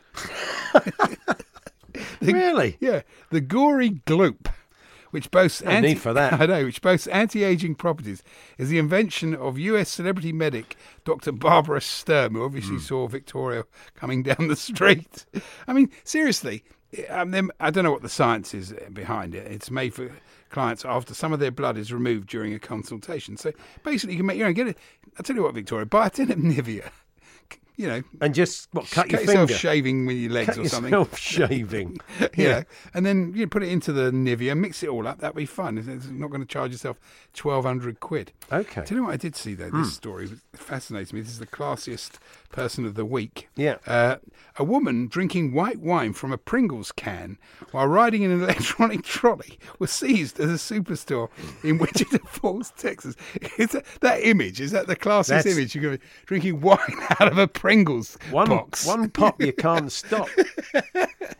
The- 2.20 2.32
Really? 2.32 2.76
Yeah, 2.80 3.02
the 3.30 3.40
gory 3.40 3.90
gloop, 4.06 4.46
which 5.10 5.30
boasts 5.30 5.62
No 5.62 5.80
need 5.80 6.00
for 6.00 6.12
that. 6.12 6.32
I 6.40 6.46
know, 6.46 6.64
which 6.64 6.80
boasts 6.82 7.06
anti-aging 7.08 7.74
properties, 7.76 8.22
is 8.58 8.68
the 8.68 8.78
invention 8.78 9.34
of 9.34 9.58
U.S. 9.58 9.88
celebrity 9.88 10.32
medic 10.32 10.76
Dr. 11.04 11.32
Barbara 11.32 11.80
Sturm, 11.80 12.34
who 12.34 12.44
obviously 12.44 12.76
Hmm. 12.76 12.82
saw 12.82 13.06
Victoria 13.08 13.64
coming 13.94 14.22
down 14.24 14.48
the 14.48 14.56
street. 14.56 15.26
I 15.66 15.72
mean, 15.72 15.90
seriously, 16.04 16.64
um, 17.10 17.50
I 17.60 17.70
don't 17.70 17.84
know 17.84 17.92
what 17.92 18.02
the 18.02 18.08
science 18.08 18.54
is 18.54 18.74
behind 18.92 19.34
it. 19.34 19.46
It's 19.50 19.70
made 19.70 19.94
for 19.94 20.10
clients 20.50 20.84
after 20.84 21.12
some 21.12 21.32
of 21.34 21.40
their 21.40 21.50
blood 21.50 21.76
is 21.76 21.92
removed 21.92 22.28
during 22.28 22.54
a 22.54 22.58
consultation. 22.58 23.36
So 23.36 23.52
basically, 23.84 24.14
you 24.14 24.18
can 24.20 24.26
make 24.26 24.38
your 24.38 24.48
own. 24.48 24.54
Get 24.54 24.68
it. 24.68 24.78
I 25.18 25.22
tell 25.22 25.36
you 25.36 25.42
what, 25.42 25.54
Victoria, 25.54 25.84
buy 25.86 26.06
a 26.06 26.10
tin 26.10 26.30
of 26.30 26.38
Nivea. 26.38 26.90
You 27.78 27.86
know, 27.86 28.02
And 28.20 28.34
just 28.34 28.68
what? 28.72 28.90
Cut 28.90 29.08
your 29.08 29.20
yourself 29.20 29.48
finger. 29.48 29.54
shaving 29.54 30.04
with 30.04 30.16
your 30.16 30.32
legs 30.32 30.56
Cut 30.56 30.58
or 30.58 30.68
something. 30.68 31.06
shaving. 31.16 31.96
you 32.36 32.48
know, 32.48 32.64
and 32.92 33.06
then 33.06 33.32
you 33.36 33.46
put 33.46 33.62
it 33.62 33.68
into 33.68 33.92
the 33.92 34.10
Nivea, 34.10 34.58
mix 34.58 34.82
it 34.82 34.88
all 34.88 35.06
up. 35.06 35.20
That'd 35.20 35.36
be 35.36 35.46
fun. 35.46 35.78
It's- 35.78 36.08
not 36.10 36.30
going 36.30 36.40
to 36.40 36.46
charge 36.46 36.72
yourself 36.72 36.98
twelve 37.34 37.64
hundred 37.64 38.00
quid. 38.00 38.32
Okay. 38.52 38.84
Tell 38.84 38.98
you 38.98 39.04
what, 39.04 39.12
I 39.12 39.16
did 39.16 39.36
see 39.36 39.54
though. 39.54 39.70
This 39.70 39.72
hmm. 39.72 39.84
story 39.84 40.28
fascinates 40.54 41.12
me. 41.12 41.20
This 41.20 41.30
is 41.30 41.38
the 41.38 41.46
classiest 41.46 42.18
person 42.50 42.84
of 42.86 42.94
the 42.94 43.04
week. 43.04 43.48
Yeah. 43.56 43.76
Uh, 43.86 44.16
a 44.56 44.64
woman 44.64 45.06
drinking 45.06 45.52
white 45.52 45.78
wine 45.78 46.12
from 46.12 46.32
a 46.32 46.38
Pringles 46.38 46.90
can 46.92 47.38
while 47.70 47.86
riding 47.86 48.22
in 48.22 48.30
an 48.30 48.42
electronic 48.44 49.04
trolley 49.04 49.58
was 49.78 49.90
seized 49.92 50.40
at 50.40 50.48
a 50.48 50.52
superstore 50.54 51.28
in 51.62 51.78
Wichita 51.78 52.18
Falls, 52.26 52.72
Texas. 52.76 53.14
Is 53.58 53.70
that, 53.70 53.84
that 54.00 54.22
image? 54.26 54.60
Is 54.60 54.72
that 54.72 54.86
the 54.86 54.96
classiest 54.96 55.28
That's- 55.28 55.46
image? 55.56 55.74
You're 55.74 55.82
going 55.84 55.98
to 55.98 56.02
be 56.04 56.06
drinking 56.26 56.60
wine 56.60 56.78
out 57.20 57.30
of 57.30 57.38
a 57.38 57.46
Pringles 57.46 58.16
One 58.30 58.48
box. 58.48 58.86
one 58.86 59.08
pop 59.10 59.40
you 59.40 59.52
can't 59.52 59.92
stop. 59.92 60.28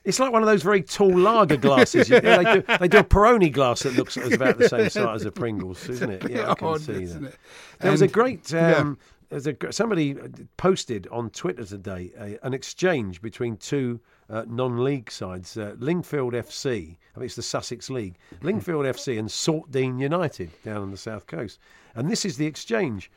It's 0.05 0.21
like 0.21 0.33
one 0.33 0.43
of 0.43 0.47
those 0.49 0.63
very 0.63 0.83
tall 0.83 1.11
lager 1.17 1.57
glasses. 1.57 2.09
You- 2.09 2.21
they, 2.21 2.45
do, 2.45 2.63
they 2.79 2.89
do 2.89 2.99
a 2.99 3.05
Peroni 3.05 3.51
glass 3.53 3.83
that 3.83 3.95
looks 3.97 4.17
about 4.17 4.59
the 4.59 4.69
same 4.69 4.89
size 4.91 5.23
as 5.23 5.25
a 5.27 5.33
Pringles, 5.33 5.89
isn't 5.89 6.11
it? 6.11 6.31
Yeah, 6.31 6.51
I 6.51 6.55
can 6.55 6.69
odd, 6.69 6.81
see 6.83 7.05
that. 7.07 7.23
it? 7.25 7.37
There 7.81 7.91
was 7.91 8.03
a 8.03 8.09
great. 8.09 8.51
yeah. 8.53 8.95
There's 9.29 9.47
a 9.47 9.73
somebody 9.73 10.17
posted 10.57 11.07
on 11.09 11.29
Twitter 11.31 11.65
today 11.65 12.11
a, 12.19 12.47
an 12.47 12.55
exchange 12.55 13.21
between 13.21 13.59
two 13.59 14.01
uh, 14.31 14.45
non-league 14.49 15.11
sides, 15.11 15.57
uh, 15.59 15.75
Lingfield 15.79 16.33
FC. 16.33 16.97
I 17.15 17.19
mean, 17.19 17.27
it's 17.27 17.37
the 17.37 17.43
Sussex 17.43 17.91
League, 17.91 18.17
Lingfield 18.41 18.87
FC 18.87 19.19
and 19.19 19.29
Saltdean 19.29 20.01
United 20.01 20.51
down 20.63 20.81
on 20.81 20.91
the 20.91 20.97
south 20.97 21.27
coast. 21.27 21.59
And 21.95 22.11
this 22.11 22.25
is 22.25 22.39
the 22.39 22.47
exchange. 22.47 23.11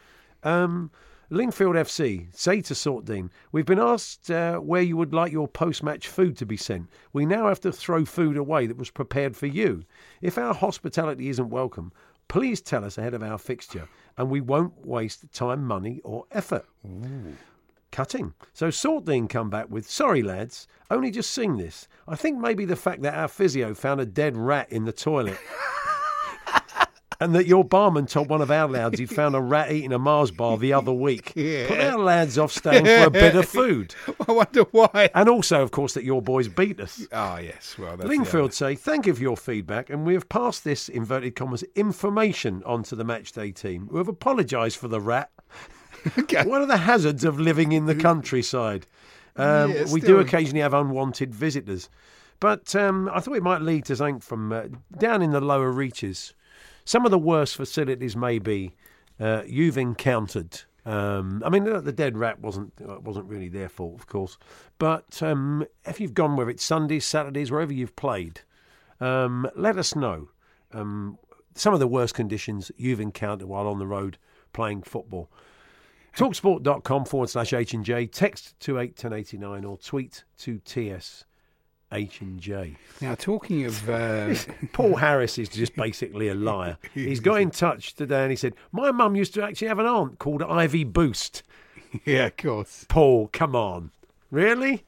Um, 0.44 0.92
Lingfield 1.30 1.76
FC 1.76 2.28
say 2.36 2.60
to 2.60 2.74
Saltdean, 2.74 3.30
"We've 3.54 3.66
been 3.66 3.80
asked 3.80 4.30
uh, 4.30 4.58
where 4.58 4.82
you 4.82 4.98
would 4.98 5.14
like 5.14 5.32
your 5.32 5.48
post-match 5.48 6.10
food 6.10 6.36
to 6.38 6.46
be 6.46 6.58
sent. 6.58 6.90
We 7.14 7.26
now 7.26 7.48
have 7.48 7.62
to 7.62 7.72
throw 7.72 8.04
food 8.04 8.36
away 8.36 8.68
that 8.68 8.78
was 8.78 8.90
prepared 8.90 9.38
for 9.38 9.48
you. 9.48 9.86
If 10.20 10.38
our 10.38 10.54
hospitality 10.54 11.30
isn't 11.30 11.50
welcome." 11.50 11.94
Please 12.32 12.62
tell 12.62 12.86
us 12.86 12.98
ahead 12.98 13.14
of 13.14 13.22
our 13.22 13.38
fixture, 13.38 13.90
and 14.18 14.30
we 14.30 14.40
won't 14.40 14.88
waste 14.88 15.30
time, 15.34 15.66
money, 15.66 16.00
or 16.06 16.24
effort. 16.32 16.66
Cutting. 17.92 18.34
So 18.54 18.70
Saltdean 18.70 19.28
come 19.28 19.50
back 19.50 19.70
with, 19.70 19.90
sorry 19.90 20.24
lads, 20.24 20.66
only 20.90 21.12
just 21.12 21.32
sing 21.32 21.58
this. 21.58 21.90
I 22.08 22.16
think 22.16 22.40
maybe 22.40 22.64
the 22.64 22.78
fact 22.78 23.02
that 23.02 23.16
our 23.16 23.28
physio 23.28 23.74
found 23.74 24.00
a 24.00 24.06
dead 24.06 24.38
rat 24.38 24.72
in 24.72 24.86
the 24.86 24.94
toilet. 24.94 25.38
and 27.22 27.36
that 27.36 27.46
your 27.46 27.64
barman 27.64 28.08
told 28.08 28.30
one 28.30 28.42
of 28.42 28.50
our 28.50 28.68
lads 28.68 28.98
he'd 28.98 29.12
found 29.12 29.36
a 29.36 29.40
rat 29.40 29.72
eating 29.72 29.94
a 29.94 30.00
Mars 30.00 30.32
bar 30.32 30.58
the 30.58 30.74
other 30.74 30.92
week. 30.92 31.34
Put 31.36 31.80
our 31.80 32.00
lads 32.00 32.40
off 32.40 32.52
staying 32.52 32.84
for 32.84 33.04
a 33.06 33.10
bit 33.12 33.36
of 33.36 33.48
food. 33.48 33.94
I 34.28 34.32
wonder 34.32 34.64
why. 34.72 35.12
And 35.14 35.30
also, 35.30 35.62
of 35.62 35.70
course, 35.70 35.94
that 35.94 36.04
your 36.04 36.24
boys 36.24 36.48
beat 36.48 36.80
us. 36.80 37.06
Ah, 37.14 37.38
yes. 37.38 37.78
Well, 37.78 37.96
that's 37.96 38.10
Lingfield 38.10 38.54
say, 38.54 38.74
thank 38.74 39.06
you 39.06 39.14
for 39.14 39.22
your 39.22 39.38
feedback, 39.38 39.92
and 39.92 40.04
we 40.04 40.16
have 40.16 40.30
passed 40.30 40.64
this, 40.64 40.90
inverted 40.90 41.36
commas, 41.36 41.64
information 41.76 42.64
onto 42.66 42.96
the 42.96 43.06
matchday 43.06 43.54
team, 43.54 43.88
who 43.92 43.98
have 43.98 44.08
apologised 44.08 44.78
for 44.78 44.88
the 44.88 45.00
rat. 45.00 45.30
What 46.16 46.62
are 46.62 46.66
the 46.66 46.78
hazards 46.78 47.24
of 47.24 47.40
living 47.40 47.72
in 47.74 47.86
the 47.86 47.94
countryside? 47.94 48.88
Um, 49.36 49.72
Yeah, 49.72 49.86
we 49.92 50.02
do 50.02 50.18
occasionally 50.18 50.62
have 50.62 50.74
unwanted 50.74 51.36
visitors. 51.36 51.88
But 52.40 52.76
um, 52.76 53.08
I 53.14 53.20
thought 53.20 53.36
it 53.38 53.44
might 53.44 53.62
lead 53.62 53.86
to 53.86 53.96
something 53.96 54.20
from 54.20 54.52
uh, 54.52 54.64
down 54.98 55.22
in 55.22 55.30
the 55.30 55.40
lower 55.40 55.72
reaches. 55.72 56.34
Some 56.92 57.06
of 57.06 57.12
the 57.12 57.18
worst 57.18 57.56
facilities, 57.56 58.18
maybe, 58.18 58.76
uh, 59.18 59.44
you've 59.48 59.78
encountered. 59.78 60.60
Um, 60.86 61.42
I 61.46 61.50
mean, 61.50 61.64
the 61.64 61.94
dead 61.94 62.18
rat 62.18 62.42
wasn't 62.42 62.74
uh, 62.86 63.00
wasn't 63.00 63.28
really 63.28 63.48
their 63.48 63.70
fault, 63.70 63.98
of 63.98 64.08
course. 64.08 64.38
But 64.78 65.24
um, 65.24 65.66
if 65.86 66.02
you've 66.02 66.14
gone 66.14 66.36
whether 66.36 66.50
it's 66.50 66.66
Sundays, 66.66 67.06
Saturdays, 67.06 67.50
wherever 67.50 67.72
you've 67.72 67.96
played, 67.96 68.42
um, 69.00 69.50
let 69.56 69.78
us 69.78 69.96
know 69.96 70.32
um, 70.74 71.18
some 71.56 71.74
of 71.74 71.80
the 71.80 71.88
worst 71.88 72.14
conditions 72.14 72.74
you've 72.76 73.00
encountered 73.00 73.48
while 73.48 73.70
on 73.70 73.80
the 73.80 73.88
road 73.88 74.18
playing 74.52 74.84
football. 74.84 75.32
Talksport.com 76.18 77.06
forward 77.06 77.30
slash 77.30 77.54
H 77.54 77.74
and 77.74 77.86
J. 77.86 78.06
Text 78.06 78.60
to 78.60 78.80
eight 78.80 78.98
ten 78.98 79.14
eighty 79.14 79.38
nine 79.38 79.64
or 79.64 79.78
tweet 79.78 80.26
to 80.40 80.60
TS 80.66 81.24
H 81.92 82.22
and 82.22 82.40
J. 82.40 82.76
Now, 83.02 83.16
talking 83.16 83.66
of. 83.66 83.90
Uh, 84.02 84.36
Paul 84.72 84.96
Harris 84.96 85.38
is 85.38 85.50
just 85.50 85.76
basically 85.76 86.28
a 86.30 86.34
liar. 86.34 86.78
He's 86.94 87.20
got 87.20 87.42
in 87.42 87.52
touch 87.52 87.94
today 87.94 88.22
and 88.22 88.32
he 88.32 88.36
said, 88.36 88.54
My 88.72 88.92
mum 88.92 89.16
used 89.16 89.34
to 89.34 89.44
actually 89.44 89.68
have 89.68 89.80
an 89.80 89.86
aunt 89.86 90.18
called 90.18 90.42
Ivy 90.42 90.86
Boost. 90.86 91.44
yeah, 92.06 92.28
of 92.28 92.38
course. 92.38 92.86
Paul, 92.88 93.30
come 93.32 93.56
on. 93.56 93.92
Really? 94.32 94.86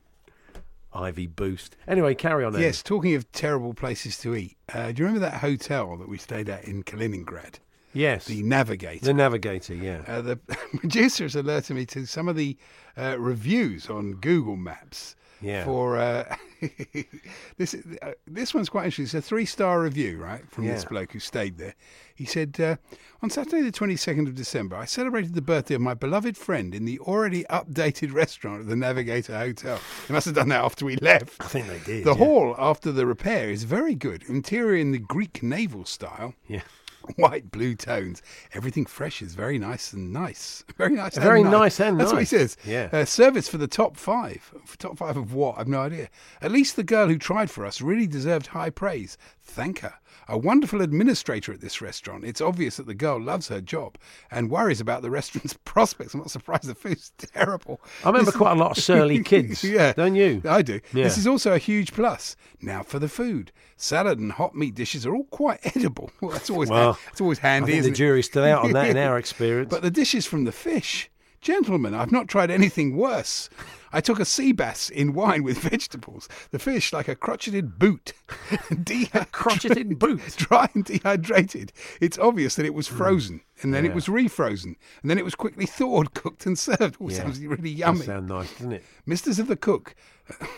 Ivy 0.94 1.28
Boost. 1.28 1.76
Anyway, 1.88 2.16
carry 2.16 2.46
on. 2.46 2.54
Andy. 2.54 2.66
Yes, 2.66 2.82
talking 2.82 3.14
of 3.16 3.30
terrible 3.32 3.74
places 3.74 4.18
to 4.20 4.36
eat. 4.36 4.58
Uh, 4.74 4.92
do 4.92 5.02
you 5.02 5.08
remember 5.08 5.20
that 5.20 5.42
hotel 5.42 5.98
that 5.98 6.08
we 6.08 6.18
stayed 6.18 6.50
at 6.50 6.66
in 6.66 6.84
Kaliningrad? 6.84 7.60
Yes. 7.94 8.26
The 8.26 8.42
Navigator. 8.44 9.06
The 9.06 9.14
Navigator, 9.14 9.76
yeah. 9.76 10.04
Uh, 10.08 10.22
the 10.22 10.40
has 10.84 11.36
alerted 11.36 11.76
me 11.76 11.86
to 11.88 12.06
some 12.06 12.28
of 12.28 12.36
the 12.36 12.58
uh, 12.98 13.18
reviews 13.20 13.90
on 13.90 14.14
Google 14.14 14.56
Maps. 14.56 15.16
Yeah. 15.44 15.66
For 15.66 15.98
uh, 15.98 16.36
this, 17.58 17.76
uh, 18.02 18.12
this 18.26 18.54
one's 18.54 18.70
quite 18.70 18.86
interesting. 18.86 19.06
It's 19.06 19.14
a 19.14 19.22
three-star 19.22 19.82
review, 19.82 20.18
right, 20.18 20.50
from 20.50 20.66
this 20.66 20.86
bloke 20.86 21.12
who 21.12 21.20
stayed 21.20 21.58
there. 21.58 21.76
He 22.16 22.26
said, 22.26 22.56
uh, 22.60 22.76
"On 23.22 23.30
Saturday, 23.30 23.62
the 23.62 23.72
twenty-second 23.72 24.28
of 24.28 24.36
December, 24.36 24.76
I 24.76 24.86
celebrated 24.86 25.34
the 25.34 25.42
birthday 25.42 25.76
of 25.76 25.82
my 25.82 25.94
beloved 25.94 26.38
friend 26.38 26.74
in 26.74 26.86
the 26.86 27.00
already 27.00 27.44
updated 27.46 28.14
restaurant 28.14 28.62
at 28.62 28.68
the 28.68 28.76
Navigator 28.76 29.38
Hotel. 29.38 29.80
They 30.08 30.14
must 30.14 30.26
have 30.26 30.36
done 30.36 30.50
that 30.50 30.64
after 30.64 30.86
we 30.86 30.96
left. 30.98 31.42
I 31.42 31.48
think 31.48 31.68
they 31.68 31.80
did. 31.80 32.06
The 32.06 32.12
yeah. 32.12 32.26
hall 32.26 32.56
after 32.58 32.92
the 32.92 33.06
repair 33.06 33.50
is 33.50 33.64
very 33.64 33.96
good. 33.96 34.24
Interior 34.30 34.80
in 34.80 34.92
the 34.92 35.00
Greek 35.00 35.44
naval 35.44 35.86
style." 35.86 36.36
Yeah. 36.48 36.62
white 37.16 37.52
blue 37.52 37.76
tones. 37.76 38.22
Everything 38.54 38.86
fresh 38.86 39.22
is 39.22 39.36
very 39.36 39.58
nice 39.58 39.94
and 39.94 40.12
nice. 40.12 40.64
Very 40.78 40.96
nice. 40.96 41.18
Very 41.18 41.42
and 41.42 41.52
nice 41.52 41.80
and 41.80 42.00
That's 42.00 42.12
what 42.12 42.20
he 42.20 42.26
says. 42.26 42.58
Yeah. 42.66 42.90
Uh, 42.92 43.06
service 43.06 43.48
for 43.48 43.58
the 43.58 43.68
top 43.68 43.96
five. 43.98 44.54
For 44.66 44.78
top 44.78 44.98
five 44.98 45.18
of 45.18 45.34
what? 45.34 45.58
I've 45.58 45.68
no 45.68 45.82
idea. 45.82 46.10
At 46.42 46.52
least 46.52 46.76
the 46.76 46.84
girl 46.84 47.08
who 47.08 47.18
tried 47.18 47.50
for 47.52 47.66
us 47.66 47.82
really 47.82 48.08
deserved 48.08 48.48
high 48.48 48.70
praise. 48.70 49.18
Thank 49.42 49.80
her. 49.80 49.94
A 50.28 50.38
wonderful 50.38 50.82
administrator 50.82 51.52
at 51.52 51.60
this 51.62 51.82
restaurant. 51.82 52.24
It's 52.24 52.42
obvious 52.42 52.78
that 52.78 52.86
the 52.88 52.94
girl 52.94 53.22
loves 53.22 53.50
her 53.50 53.60
job 53.62 53.98
and 54.32 54.50
worries 54.50 54.80
about 54.82 55.02
the 55.02 55.10
restaurant's 55.20 55.54
prospects. 55.66 56.14
I'm 56.14 56.22
not 56.22 56.32
surprised 56.32 56.64
the 56.66 56.76
food's 56.76 57.12
terrible. 57.18 57.82
I 58.04 58.08
remember 58.08 58.32
This- 58.32 58.38
quite 58.38 58.54
a 58.54 58.60
lot 58.60 58.78
of 58.78 58.84
surly 58.84 59.22
kids. 59.24 59.64
yeah. 59.64 59.94
Don't 59.94 60.16
you? 60.16 60.42
I 60.48 60.62
do. 60.62 60.80
Yeah. 60.94 61.04
This 61.04 61.18
is 61.18 61.28
also 61.28 61.54
a 61.54 61.58
huge 61.58 61.94
plus. 61.94 62.36
Now 62.62 62.84
for 62.84 63.00
the 63.00 63.10
food. 63.10 63.52
Salad 63.76 64.20
and 64.20 64.32
hot 64.32 64.56
meat 64.56 64.76
dishes 64.76 65.06
are 65.06 65.14
all 65.14 65.26
quite 65.26 65.60
edible. 65.76 66.10
Well, 66.22 66.32
that's 66.32 66.50
always 66.50 66.70
Well, 66.70 66.98
that's 67.06 67.20
always 67.20 67.40
handy. 67.40 67.80
the 67.82 67.92
jury's 67.92 68.26
still 68.28 68.46
out 68.46 68.64
on 68.64 68.72
that 68.72 68.88
in 68.90 68.98
our 68.98 69.18
experience. 69.18 69.70
But 69.70 69.82
the 69.82 69.92
dishes 69.92 70.26
from 70.26 70.46
the 70.46 70.52
fish, 70.54 71.10
gentlemen, 71.44 71.94
I've 71.94 72.12
not 72.12 72.28
tried 72.28 72.50
anything 72.50 72.96
worse. 72.98 73.50
I 73.96 74.02
took 74.02 74.20
a 74.20 74.26
sea 74.26 74.54
bass 74.54 74.90
in 74.90 75.14
wine 75.14 75.44
with 75.44 75.58
vegetables. 75.70 76.28
The 76.50 76.58
fish 76.58 76.92
like 76.92 77.08
a 77.08 77.16
crotcheted 77.16 77.78
boot, 77.78 78.14
Dehy- 78.72 79.30
crotcheted 79.32 80.00
boot. 80.00 80.22
dry 80.38 80.68
and 80.74 80.84
dehydrated. 80.84 81.72
It's 82.02 82.18
obvious 82.18 82.56
that 82.56 82.66
it 82.66 82.74
was 82.74 82.88
frozen, 82.88 83.42
and 83.62 83.72
then 83.72 83.86
it 83.86 83.94
was 83.94 84.08
refrozen, 84.08 84.76
and 85.04 85.12
then 85.12 85.20
it 85.20 85.26
was 85.26 85.36
quickly 85.36 85.68
thawed, 85.68 86.16
cooked, 86.16 86.48
and 86.48 86.58
served. 86.58 86.96
All 87.00 87.12
Yeah. 87.12 87.18
sounds 87.18 87.40
really 87.40 87.70
yummy. 87.70 88.00
sound 88.02 88.30
nice, 88.30 88.52
doesn't 88.54 88.72
it? 88.74 88.84
Misters 89.06 89.38
of 89.38 89.46
the 89.48 89.56
Cook, 89.56 89.94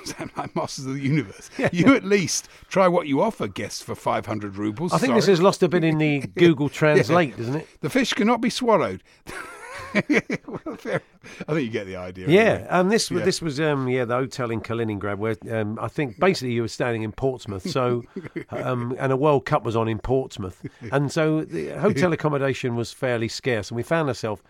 sound 0.05 0.31
like 0.37 0.55
masters 0.55 0.85
of 0.85 0.93
the 0.93 1.01
universe. 1.01 1.49
You 1.73 1.93
at 1.93 2.05
least 2.05 2.47
try 2.69 2.87
what 2.87 3.07
you 3.07 3.21
offer 3.21 3.49
guests 3.49 3.81
for 3.81 3.95
500 3.95 4.55
rubles. 4.55 4.93
I 4.93 4.97
think 4.99 5.13
this 5.13 5.25
Sorry. 5.25 5.33
has 5.33 5.41
lost 5.41 5.61
a 5.61 5.67
bit 5.67 5.83
in 5.83 5.97
the 5.97 6.19
Google 6.37 6.69
Translate, 6.69 7.35
doesn't 7.35 7.55
it? 7.55 7.67
The 7.81 7.89
fish 7.89 8.13
cannot 8.13 8.39
be 8.39 8.49
swallowed. 8.49 9.03
Well, 10.47 10.75
fair- 10.77 11.01
I 11.47 11.53
think 11.53 11.65
you 11.65 11.69
get 11.69 11.85
the 11.87 11.95
idea. 11.97 12.27
Yeah, 12.27 12.41
anyway. 12.41 12.67
and 12.69 12.91
this 12.91 13.09
Yeah. 13.11 13.23
this 13.23 13.41
was 13.41 13.59
um, 13.59 13.87
yeah 13.87 14.05
the 14.05 14.15
hotel 14.15 14.51
in 14.51 14.61
Kaliningrad 14.61 15.17
where 15.17 15.35
um, 15.51 15.77
I 15.81 15.87
think 15.87 16.19
basically 16.19 16.53
you 16.53 16.61
were 16.61 16.67
standing 16.67 17.03
in 17.03 17.11
Portsmouth, 17.11 17.69
so 17.69 18.03
um, 18.49 18.95
and 18.99 19.11
a 19.11 19.17
World 19.17 19.45
Cup 19.45 19.63
was 19.63 19.75
on 19.75 19.87
in 19.87 19.99
Portsmouth, 19.99 20.61
and 20.91 21.11
so 21.11 21.43
the 21.43 21.69
hotel 21.69 22.13
accommodation 22.13 22.75
was 22.75 22.91
fairly 22.91 23.27
scarce, 23.27 23.69
and 23.69 23.75
we 23.77 23.83
found 23.83 24.07
ourselves 24.09 24.41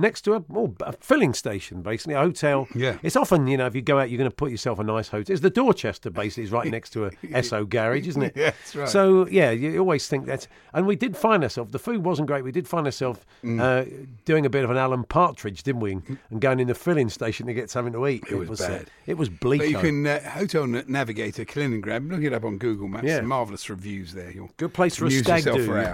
next 0.00 0.22
to 0.22 0.34
a, 0.34 0.44
well, 0.48 0.74
a 0.80 0.92
filling 0.94 1.34
station, 1.34 1.82
basically, 1.82 2.14
a 2.14 2.18
hotel. 2.20 2.66
Yeah. 2.74 2.98
It's 3.02 3.16
often, 3.16 3.46
you 3.46 3.56
know, 3.56 3.66
if 3.66 3.74
you 3.74 3.82
go 3.82 3.98
out, 3.98 4.10
you're 4.10 4.18
going 4.18 4.30
to 4.30 4.34
put 4.34 4.50
yourself 4.50 4.78
a 4.78 4.84
nice 4.84 5.08
hotel. 5.08 5.32
It's 5.32 5.42
the 5.42 5.50
Dorchester, 5.50 6.10
basically, 6.10 6.44
is 6.44 6.52
right 6.52 6.66
next 6.70 6.90
to 6.90 7.06
a 7.06 7.10
Esso 7.26 7.68
garage, 7.68 8.08
isn't 8.08 8.22
it? 8.22 8.32
Yeah, 8.40 8.50
that's 8.50 8.74
right. 8.76 8.88
So, 8.88 9.26
yeah, 9.28 9.50
you 9.50 9.78
always 9.78 10.06
think 10.08 10.26
that. 10.26 10.46
And 10.72 10.86
we 10.86 10.96
did 10.96 11.16
find 11.16 11.42
ourselves, 11.42 11.72
the 11.72 11.78
food 11.78 12.04
wasn't 12.04 12.26
great. 12.28 12.42
We 12.44 12.52
did 12.52 12.66
find 12.66 12.86
ourselves 12.86 13.20
Mm. 13.44 13.60
uh, 13.60 14.06
doing 14.24 14.44
a 14.46 14.50
bit 14.50 14.64
of 14.64 14.70
an 14.70 14.76
Alan 14.76 15.04
Partridge, 15.04 15.62
didn't 15.62 15.80
we? 15.80 15.92
And 16.30 16.40
going 16.40 16.60
in 16.60 16.68
the 16.68 16.74
filling 16.74 17.08
station 17.08 17.46
to 17.46 17.54
get 17.54 17.70
something 17.70 17.92
to 17.94 18.06
eat. 18.06 18.24
It 18.30 18.36
was 18.36 18.60
uh, 18.60 18.68
bad. 18.68 18.90
it 19.06 19.16
was 19.16 19.28
bleak. 19.28 19.60
But 19.60 19.70
you 19.70 19.78
can 19.78 20.06
uh, 20.06 20.20
Hotel 20.30 20.66
Na- 20.66 20.82
Navigator 20.86 21.44
Kaliningrad. 21.44 22.10
Look 22.10 22.22
it 22.22 22.32
up 22.34 22.44
on 22.44 22.58
Google 22.58 22.88
Maps. 22.88 23.06
Yeah. 23.06 23.20
Marvelous 23.22 23.68
reviews 23.70 24.12
there. 24.12 24.30
You'll 24.30 24.50
Good 24.58 24.74
place 24.74 24.96
for 24.96 25.06
a 25.06 25.10
stag 25.10 25.44
do. 25.44 25.52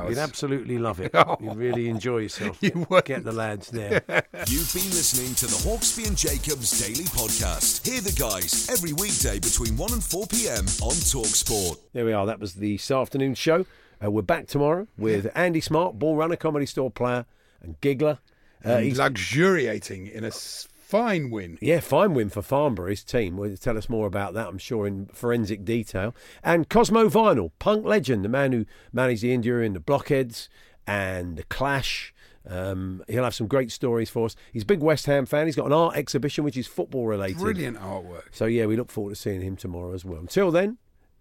You'd- 0.08 0.18
absolutely 0.20 0.78
love 0.78 1.00
it. 1.00 1.12
Oh. 1.16 1.36
You'd 1.40 1.56
really 1.56 1.88
enjoy 1.88 2.18
yourself. 2.18 2.58
You 2.62 2.86
wouldn't. 2.90 3.06
Get 3.06 3.24
the 3.24 3.32
lads 3.32 3.70
there. 3.70 3.95
You've 4.00 4.72
been 4.74 4.90
listening 4.92 5.34
to 5.36 5.46
the 5.46 5.56
Hawksby 5.66 6.06
and 6.06 6.16
Jacobs 6.18 6.78
Daily 6.86 7.04
Podcast. 7.04 7.86
Hear 7.86 8.02
the 8.02 8.12
guys 8.12 8.68
every 8.68 8.92
weekday 8.92 9.38
between 9.38 9.74
1 9.74 9.92
and 9.94 10.04
4 10.04 10.26
p.m. 10.26 10.64
on 10.82 10.92
Talksport. 10.92 11.78
There 11.94 12.04
we 12.04 12.12
are. 12.12 12.26
That 12.26 12.38
was 12.38 12.54
this 12.54 12.90
afternoon 12.90 13.34
show. 13.34 13.64
Uh, 14.04 14.10
we're 14.10 14.20
back 14.20 14.48
tomorrow 14.48 14.86
with 14.98 15.30
Andy 15.34 15.62
Smart, 15.62 15.98
ball 15.98 16.14
runner, 16.14 16.36
comedy 16.36 16.66
store 16.66 16.90
player, 16.90 17.24
and 17.62 17.80
giggler. 17.80 18.18
Uh, 18.64 18.68
and 18.72 18.84
he's- 18.84 18.98
luxuriating 18.98 20.06
in 20.08 20.24
a 20.24 20.28
s- 20.28 20.68
fine 20.74 21.30
win. 21.30 21.56
yeah, 21.62 21.80
fine 21.80 22.12
win 22.12 22.28
for 22.28 22.42
Farnborough, 22.42 22.90
his 22.90 23.02
team. 23.02 23.38
We'll 23.38 23.56
tell 23.56 23.78
us 23.78 23.88
more 23.88 24.06
about 24.06 24.34
that, 24.34 24.46
I'm 24.48 24.58
sure, 24.58 24.86
in 24.86 25.06
forensic 25.06 25.64
detail. 25.64 26.14
And 26.44 26.68
Cosmo 26.68 27.08
Vinyl, 27.08 27.50
punk 27.58 27.86
legend, 27.86 28.26
the 28.26 28.28
man 28.28 28.52
who 28.52 28.66
managed 28.92 29.22
the 29.22 29.28
Ian 29.30 29.42
Dury 29.42 29.64
and 29.64 29.74
the 29.74 29.80
Blockheads 29.80 30.50
and 30.86 31.38
the 31.38 31.44
Clash. 31.44 32.12
Um, 32.48 33.02
he'll 33.08 33.24
have 33.24 33.34
some 33.34 33.48
great 33.48 33.72
stories 33.72 34.08
for 34.08 34.26
us. 34.26 34.36
He's 34.52 34.62
a 34.62 34.66
big 34.66 34.80
West 34.80 35.06
Ham 35.06 35.26
fan. 35.26 35.46
He's 35.46 35.56
got 35.56 35.66
an 35.66 35.72
art 35.72 35.96
exhibition 35.96 36.44
which 36.44 36.56
is 36.56 36.66
football 36.66 37.06
related. 37.06 37.38
Brilliant 37.38 37.78
artwork. 37.78 38.24
So 38.30 38.46
yeah, 38.46 38.66
we 38.66 38.76
look 38.76 38.90
forward 38.90 39.10
to 39.10 39.16
seeing 39.16 39.40
him 39.40 39.56
tomorrow 39.56 39.92
as 39.92 40.04
well. 40.04 40.20
Until 40.20 40.50
then, 40.50 40.78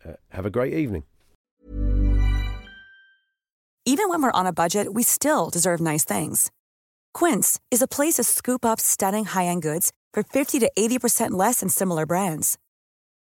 uh, 0.08 0.14
have 0.30 0.46
a 0.46 0.52
great 0.52 0.74
evening. 0.74 1.04
Even 3.88 4.10
when 4.10 4.22
we're 4.22 4.32
on 4.32 4.48
a 4.48 4.54
budget, 4.54 4.94
we 4.96 5.04
still 5.04 5.52
deserve 5.52 5.80
nice 5.80 6.04
things. 6.04 6.52
Quince 7.14 7.60
is 7.70 7.84
a 7.84 7.88
place 7.88 8.16
to 8.16 8.24
scoop 8.24 8.66
up 8.66 8.80
stunning 8.80 9.26
high-end 9.26 9.62
goods 9.62 9.94
for 10.12 10.24
50 10.24 10.60
to 10.60 10.72
80% 10.78 11.32
less 11.32 11.60
than 11.60 11.70
similar 11.70 12.06
brands. 12.08 12.58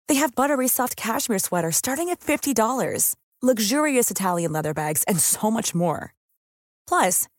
They 0.06 0.14
have 0.14 0.34
buttery 0.34 0.68
soft 0.68 0.96
cashmere 0.96 1.40
sweaters 1.40 1.76
starting 1.76 2.08
at 2.10 2.20
$50, 2.20 3.16
luxurious 3.42 4.10
Italian 4.10 4.52
leather 4.52 4.74
bags, 4.74 5.02
and 5.08 5.18
so 5.18 5.50
much 5.50 5.74
more. 5.74 6.14
Plus, 6.86 7.26